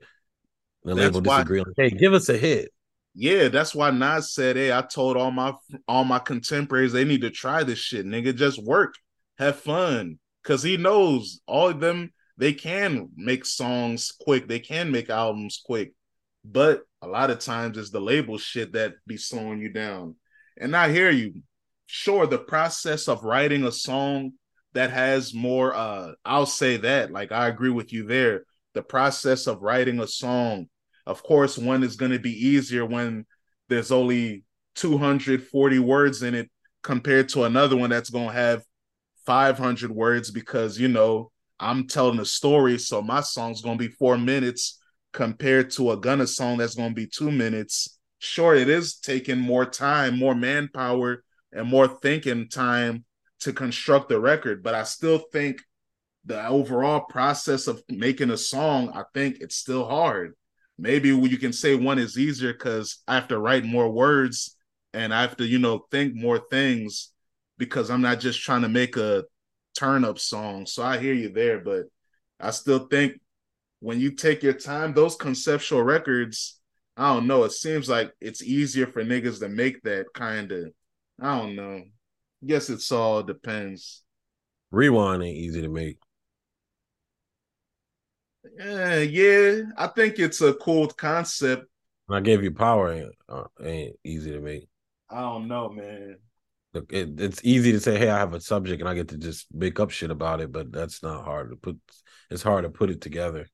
[0.84, 1.64] The That's label why- disagree.
[1.78, 2.72] Hey, give us a hit.
[3.14, 5.54] Yeah, that's why Nas said, "Hey, I told all my
[5.88, 8.34] all my contemporaries they need to try this shit, nigga.
[8.36, 8.94] Just work,
[9.38, 12.14] have fun, cause he knows all of them.
[12.38, 14.48] They can make songs quick.
[14.48, 15.94] They can make albums quick,
[16.46, 20.16] but a lot of times it's the label shit that be slowing you down.
[20.58, 21.44] And I hear you.
[21.88, 24.32] Sure, the process of writing a song
[24.74, 25.76] that has more.
[25.76, 27.12] uh I'll say that.
[27.12, 28.46] Like I agree with you there.
[28.74, 30.68] The process of writing a song
[31.06, 33.26] of course, one is going to be easier when
[33.70, 34.44] there's only
[34.76, 36.50] 240 words in it
[36.84, 38.64] compared to another one that's going to have
[39.26, 42.78] 500 words because, you know, I'm telling a story.
[42.78, 44.80] So my song's going to be four minutes
[45.14, 48.00] compared to a Gunna song that's going to be two minutes.
[48.20, 53.04] Sure, it is taking more time, more manpower, and more thinking time
[53.42, 55.62] to construct the record, but I still think
[56.26, 60.36] the overall process of making a song, I think it's still hard
[60.82, 64.58] maybe you can say one is easier because I have to write more words
[64.94, 67.12] and I have to, you know, think more things
[67.58, 69.24] because I'm not just trying to make a
[69.78, 70.66] turn up song.
[70.66, 71.84] So I hear you there, but
[72.40, 73.22] I still think
[73.80, 76.60] when you take your time, those conceptual records,
[76.98, 80.74] I don't know, it seems like it's easier for niggas to make that kind of,
[81.22, 81.84] I don't know.
[82.44, 84.02] Guess it's all depends.
[84.72, 86.00] Rewind ain't easy to make.
[88.58, 91.66] Yeah, yeah, I think it's a cool concept.
[92.08, 94.68] And I gave you power ain't uh, ain't easy to make.
[95.10, 96.18] I don't know, man.
[96.74, 99.18] Look, it, it's easy to say, "Hey, I have a subject and I get to
[99.18, 101.80] just make up shit about it," but that's not hard to put.
[102.30, 103.48] It's hard to put it together.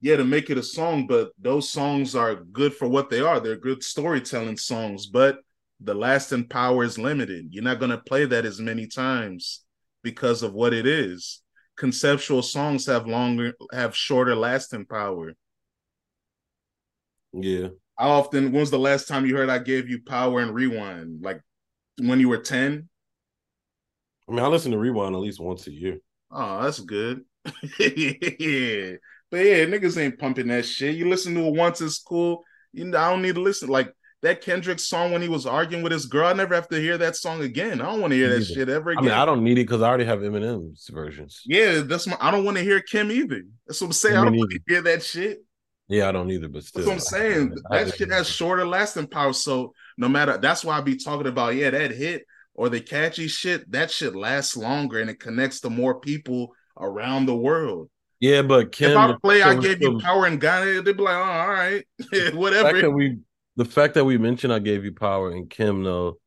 [0.00, 3.40] Yeah, to make it a song, but those songs are good for what they are.
[3.40, 5.38] They're good storytelling songs, but
[5.80, 7.48] the lasting power is limited.
[7.50, 9.64] You're not going to play that as many times
[10.02, 11.40] because of what it is.
[11.76, 15.34] Conceptual songs have longer, have shorter lasting power.
[17.32, 17.68] Yeah.
[17.98, 18.52] How often?
[18.52, 21.22] When was the last time you heard I gave you power and rewind?
[21.22, 21.40] Like
[21.98, 22.88] when you were ten?
[24.28, 25.98] I mean, I listen to rewind at least once a year.
[26.30, 27.22] Oh, that's good.
[27.78, 28.96] yeah,
[29.30, 30.96] but yeah, niggas ain't pumping that shit.
[30.96, 32.42] You listen to it once, it's cool.
[32.72, 33.68] You know, I don't need to listen.
[33.68, 33.92] Like
[34.24, 36.96] that Kendrick song when he was arguing with his girl, I never have to hear
[36.96, 37.82] that song again.
[37.82, 39.04] I don't want to hear that shit ever again.
[39.04, 41.42] I mean, I don't need it because I already have Eminem's versions.
[41.44, 42.16] Yeah, that's my.
[42.18, 43.42] I don't want to hear Kim either.
[43.66, 44.16] That's what I'm saying.
[44.16, 45.44] I don't want to hear that shit.
[45.88, 46.86] Yeah, I don't either, but still.
[46.86, 47.56] That's what I'm saying.
[47.70, 49.34] that shit has shorter lasting power.
[49.34, 53.28] So no matter that's why I be talking about, yeah, that hit or the catchy
[53.28, 57.90] shit, that shit lasts longer and it connects to more people around the world.
[58.20, 61.02] Yeah, but Kim, if I play, I gave you power and got it, they'd be
[61.02, 61.84] like, oh, all right,
[62.32, 62.68] whatever.
[62.68, 63.18] The fact, that we,
[63.56, 66.18] the fact that we mentioned I gave you power and Kim, though,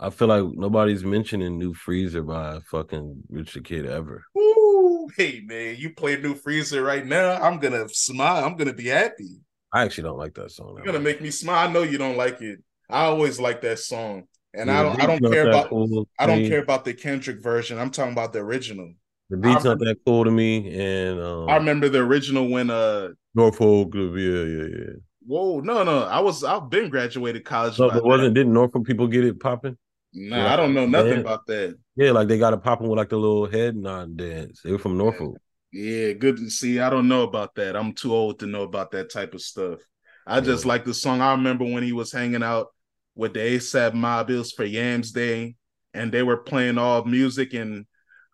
[0.00, 4.24] I feel like nobody's mentioning New Freezer by fucking Rich the Kid ever.
[4.38, 7.34] Ooh, hey man, you play New Freezer right now.
[7.42, 8.44] I'm gonna smile.
[8.44, 9.40] I'm gonna be happy.
[9.72, 10.74] I actually don't like that song.
[10.76, 11.68] You're gonna make me smile.
[11.68, 12.60] I know you don't like it.
[12.88, 14.24] I always like that song,
[14.54, 15.02] and yeah, I don't.
[15.02, 15.68] I don't care about.
[15.68, 17.78] Cool I don't care about the Kendrick version.
[17.78, 18.92] I'm talking about the original.
[19.30, 23.08] The beat's not that cool to me, and um, I remember the original when uh
[23.34, 23.94] Norfolk.
[23.94, 24.92] Yeah, yeah, yeah.
[25.28, 27.78] Whoa, no, no, I was I've been graduated college.
[27.78, 29.76] No, but wasn't didn't Norfolk people get it popping?
[30.14, 31.20] Nah, like, I don't know nothing dance.
[31.20, 31.78] about that.
[31.96, 34.62] Yeah, like they got it popping with like the little head nod dance.
[34.64, 35.36] They were from Norfolk.
[35.70, 36.80] Yeah, good to see.
[36.80, 37.76] I don't know about that.
[37.76, 39.80] I'm too old to know about that type of stuff.
[40.26, 40.68] I just yeah.
[40.68, 41.20] like the song.
[41.20, 42.68] I remember when he was hanging out
[43.14, 44.30] with the ASAP Mob.
[44.30, 45.56] It was for Yams Day,
[45.92, 47.84] and they were playing all music and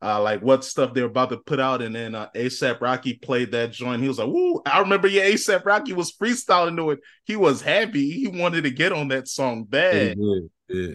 [0.04, 3.14] uh, like what stuff they were about to put out, and then uh, ASAP Rocky
[3.14, 4.02] played that joint.
[4.02, 7.00] He was like, "Woo!" I remember, yeah, ASAP Rocky was freestyling to it.
[7.24, 8.10] He was happy.
[8.10, 10.18] He wanted to get on that song bad.
[10.18, 10.40] Yeah,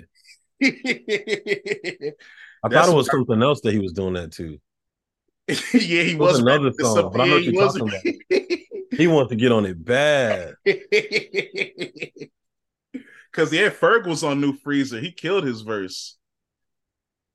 [0.61, 0.71] yeah.
[2.63, 4.59] I thought it was something else that he was doing that too.
[5.47, 7.11] yeah, he was, was another song.
[7.11, 8.03] But I know you're talking about.
[8.91, 10.53] he wants to get on it bad.
[13.31, 14.99] Cause yeah, Ferg was on New Freezer.
[14.99, 16.17] He killed his verse.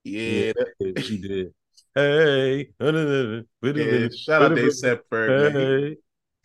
[0.05, 1.55] Yeah, yeah he did.
[1.95, 5.53] Hey, yeah, shout out to ASAP Ferg.
[5.53, 5.89] Hey.
[5.91, 5.97] He,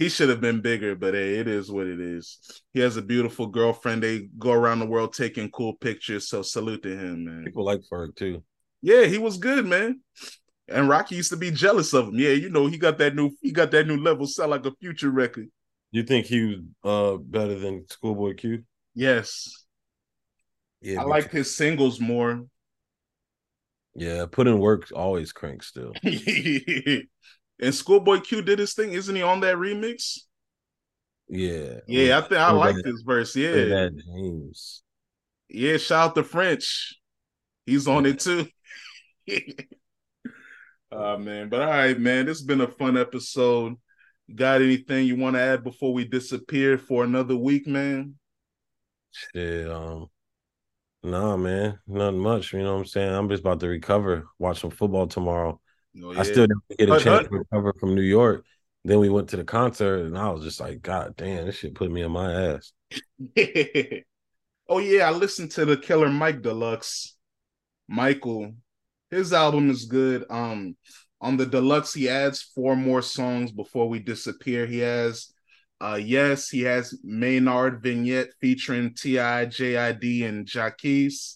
[0.03, 2.39] he should have been bigger, but hey, it is what it is.
[2.71, 4.03] He has a beautiful girlfriend.
[4.03, 6.29] They go around the world taking cool pictures.
[6.29, 7.43] So salute to him, man.
[7.45, 8.43] People like Ferg too.
[8.81, 10.01] Yeah, he was good, man.
[10.67, 12.19] And Rocky used to be jealous of him.
[12.19, 14.71] Yeah, you know, he got that new he got that new level, sound like a
[14.79, 15.47] future record.
[15.91, 18.63] You think he was uh better than Schoolboy Q?
[18.93, 19.65] Yes.
[20.81, 22.45] Yeah, I like his singles more.
[23.99, 25.91] Yeah, put in work always cranks still.
[26.03, 28.93] and Schoolboy Q did his thing.
[28.93, 30.19] Isn't he on that remix?
[31.27, 31.79] Yeah.
[31.85, 33.35] Yeah, I think I like this verse.
[33.35, 33.51] Yeah.
[33.51, 34.83] That James.
[35.49, 36.95] Yeah, shout out to French.
[37.65, 38.47] He's on it too.
[40.91, 41.49] oh man.
[41.49, 42.25] But all right, man.
[42.25, 43.75] This has been a fun episode.
[44.33, 48.15] Got anything you want to add before we disappear for another week, man?
[49.11, 50.07] Shit, um,
[51.01, 52.53] Nah, man, nothing much.
[52.53, 53.13] You know what I'm saying?
[53.13, 55.59] I'm just about to recover, watch some football tomorrow.
[56.03, 56.19] Oh, yeah.
[56.19, 58.45] I still didn't get a chance to recover from New York.
[58.85, 61.75] Then we went to the concert, and I was just like, God damn, this shit
[61.75, 62.71] put me in my ass.
[64.69, 67.15] oh yeah, I listened to the Killer Mike Deluxe.
[67.87, 68.53] Michael,
[69.09, 70.25] his album is good.
[70.29, 70.75] Um,
[71.21, 74.65] on the deluxe, he adds four more songs before we disappear.
[74.65, 75.33] He has
[75.81, 81.35] uh, yes, he has Maynard vignette featuring T.I., JID, and Jacquees.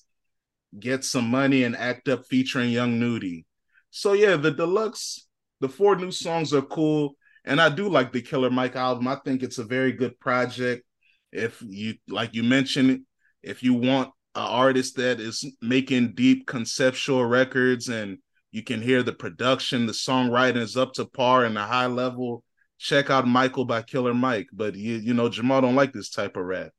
[0.77, 3.45] Get some money and act up featuring Young Nudy.
[3.91, 5.27] So yeah, the deluxe,
[5.61, 7.15] the four new songs are cool,
[7.45, 9.07] and I do like the Killer Mike album.
[9.07, 10.83] I think it's a very good project.
[11.31, 13.01] If you like you mentioned,
[13.43, 18.17] if you want an artist that is making deep conceptual records and
[18.51, 22.43] you can hear the production, the songwriting is up to par and a high level
[22.83, 24.49] check out Michael by Killer Mike.
[24.51, 26.71] But you, you know, Jamal don't like this type of rap.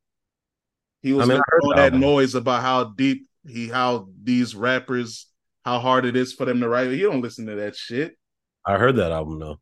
[1.02, 5.26] He was I mean, all that noise about how deep he how these rappers
[5.64, 6.90] how hard it is for them to write.
[6.90, 8.16] He don't listen to that shit.
[8.66, 9.59] I heard that album though.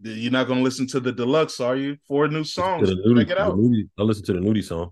[0.00, 1.96] You're not gonna listen to the deluxe, are you?
[2.06, 2.88] Four new songs.
[2.88, 3.58] Nudy, Check it out.
[3.98, 4.90] I listen to the Nudy song.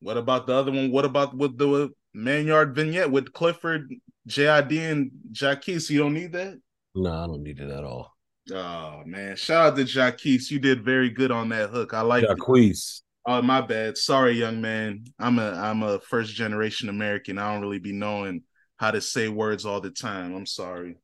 [0.00, 0.90] What about the other one?
[0.90, 3.88] What about with the Maynard vignette with Clifford,
[4.28, 5.88] JID, and Jacquees?
[5.88, 6.60] You don't need that?
[6.94, 8.15] No, I don't need it at all.
[8.52, 10.50] Oh man, shout out to Jacquees.
[10.50, 11.94] You did very good on that hook.
[11.94, 13.02] I like Jacquees.
[13.26, 13.98] Oh my bad.
[13.98, 15.04] Sorry, young man.
[15.18, 17.38] I'm a I'm a first generation American.
[17.38, 18.42] I don't really be knowing
[18.76, 20.34] how to say words all the time.
[20.34, 20.96] I'm sorry.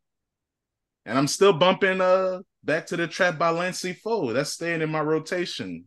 [1.05, 4.33] And I'm still bumping uh back to the trap by Lancey Foux.
[4.33, 5.87] That's staying in my rotation.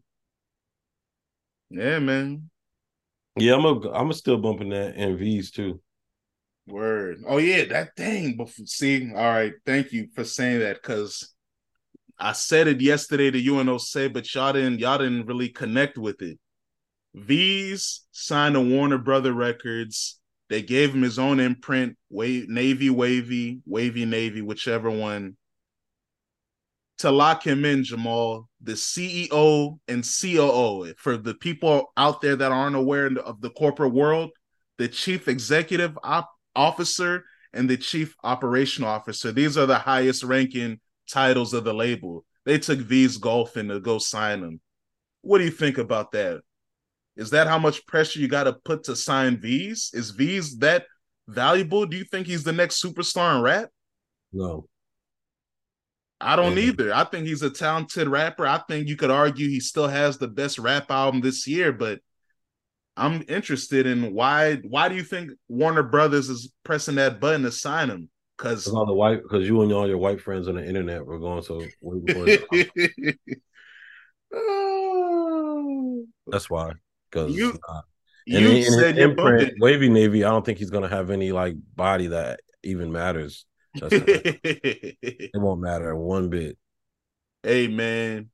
[1.69, 2.49] Yeah, man.
[3.37, 5.81] Yeah, I'm a, I'm a still bumping that and Veeze too.
[6.67, 7.23] Word.
[7.27, 8.45] Oh yeah, that thing.
[8.65, 9.53] See, all right.
[9.65, 11.34] Thank you for saying that because
[12.17, 16.21] I said it yesterday to UNO say, but y'all didn't y'all didn't really connect with
[16.21, 16.39] it.
[17.15, 20.19] Veeze signed to Warner Brother Records.
[20.49, 25.37] They gave him his own imprint, Navy Wavy, Wavy Navy, whichever one.
[26.99, 30.93] To lock him in, Jamal, the CEO and COO.
[30.97, 34.31] For the people out there that aren't aware of the corporate world,
[34.77, 39.31] the chief executive op- officer and the chief operational officer.
[39.31, 42.25] These are the highest ranking titles of the label.
[42.45, 44.61] They took Veeze golfing to go sign him.
[45.21, 46.41] What do you think about that?
[47.15, 49.89] Is that how much pressure you got to put to sign Veeze?
[49.93, 50.85] Is Veeze that
[51.27, 51.85] valuable?
[51.85, 53.69] Do you think he's the next superstar in rap?
[54.33, 54.67] No.
[56.19, 56.69] I don't mm-hmm.
[56.69, 56.93] either.
[56.93, 58.45] I think he's a talented rapper.
[58.45, 61.99] I think you could argue he still has the best rap album this year, but
[62.97, 67.51] I'm interested in why why do you think Warner Brothers is pressing that button to
[67.51, 68.09] sign him?
[68.37, 71.19] Because all the white because you and all your white friends on the internet were
[71.19, 71.61] going so
[76.27, 76.73] That's why.
[77.09, 77.81] Because you, uh,
[78.25, 81.55] you in, said in imprint, Wavy Navy, I don't think he's gonna have any like
[81.75, 83.45] body that even matters.
[83.75, 86.57] it won't matter one bit.
[87.43, 88.29] Hey man,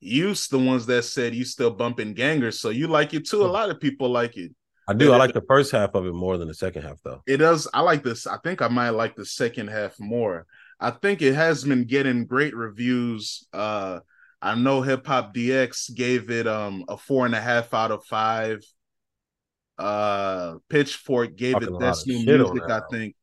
[0.00, 3.44] you's the ones that said you still bumping gangers, so you like it too.
[3.44, 4.54] A lot of people like it.
[4.86, 5.12] I do.
[5.12, 7.22] I like the first half of it more than the second half, though.
[7.26, 7.68] It does.
[7.72, 8.26] I like this.
[8.26, 10.46] I think I might like the second half more.
[10.78, 13.46] I think it has been getting great reviews.
[13.52, 14.00] Uh
[14.42, 18.04] I know Hip Hop DX gave it um a four and a half out of
[18.04, 18.62] five.
[19.78, 23.16] Uh Pitchfork gave Talking it best new music, I think.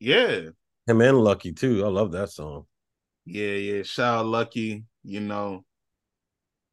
[0.00, 0.50] Yeah.
[0.86, 1.84] Him and Lucky too.
[1.84, 2.66] I love that song.
[3.24, 3.82] Yeah, yeah.
[3.82, 5.64] Shout out Lucky, you know.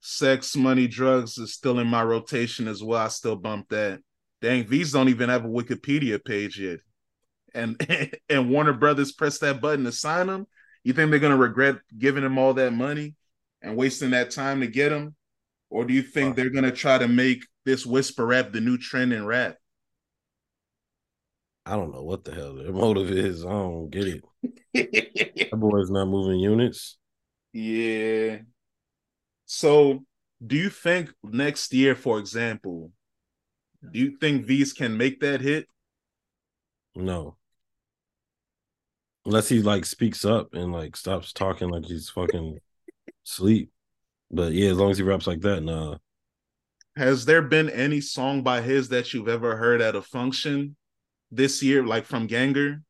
[0.08, 3.02] Sex, money, drugs is still in my rotation as well.
[3.02, 4.02] I still bump that.
[4.42, 6.80] Dang, these don't even have a Wikipedia page yet.
[7.54, 7.80] And
[8.30, 10.46] and Warner Brothers pressed that button to sign them.
[10.84, 13.16] You think they're gonna regret giving them all that money?
[13.66, 15.16] and wasting that time to get him?
[15.70, 16.36] Or do you think uh.
[16.36, 19.58] they're gonna try to make this whisper rap the new trend in rap?
[21.66, 23.44] I don't know what the hell their motive is.
[23.44, 24.24] I don't get it.
[25.52, 26.98] that boy's not moving units.
[27.52, 28.38] Yeah.
[29.46, 30.04] So,
[30.46, 32.92] do you think next year, for example,
[33.92, 35.68] do you think Veeze can make that hit?
[36.96, 37.38] No.
[39.26, 42.60] Unless he like speaks up and like stops talking like he's fucking
[43.24, 43.72] sleep.
[44.32, 45.98] But yeah, as long as he raps like that, nah.
[46.96, 50.76] Has there been any song by his that you've ever heard at a function
[51.32, 52.82] this year, like from Ganger?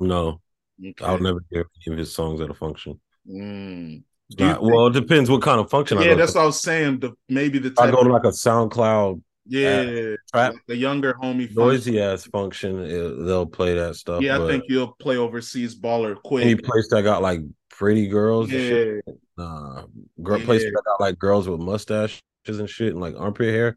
[0.00, 0.40] No.
[0.84, 1.04] Okay.
[1.04, 3.00] I'll never hear any of his songs at a function.
[3.28, 4.02] Mm.
[4.38, 6.00] Not, well, it depends what kind of function.
[6.00, 7.00] Yeah, that's what I was saying.
[7.00, 9.22] The, maybe the I go to like a SoundCloud.
[9.46, 12.12] Yeah, trap, like the younger homie noisy function.
[12.12, 12.78] ass function.
[12.80, 14.22] It, they'll play that stuff.
[14.22, 16.46] Yeah, I think you'll play overseas baller quick.
[16.46, 18.50] Any place that got like pretty girls.
[18.50, 19.00] Yeah,
[19.36, 19.82] uh,
[20.22, 20.44] girl yeah.
[20.46, 23.76] places that got like girls with mustaches and shit and like armpit hair,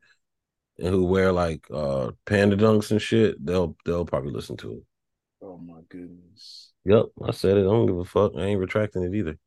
[0.79, 3.45] and who wear like uh panda dunks and shit.
[3.45, 4.83] They'll they'll probably listen to it.
[5.41, 6.71] Oh my goodness.
[6.85, 7.61] Yep, I said it.
[7.61, 8.31] I don't give a fuck.
[8.37, 9.37] I ain't retracting it either.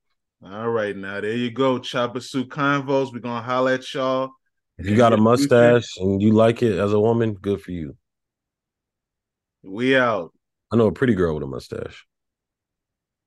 [0.43, 1.78] All right, now there you go.
[1.78, 3.12] Choppa Suit Convos.
[3.12, 4.30] We're gonna holler at y'all.
[4.78, 7.97] If you got a mustache and you like it as a woman, good for you.
[9.62, 10.32] We out.
[10.72, 12.07] I know a pretty girl with a mustache.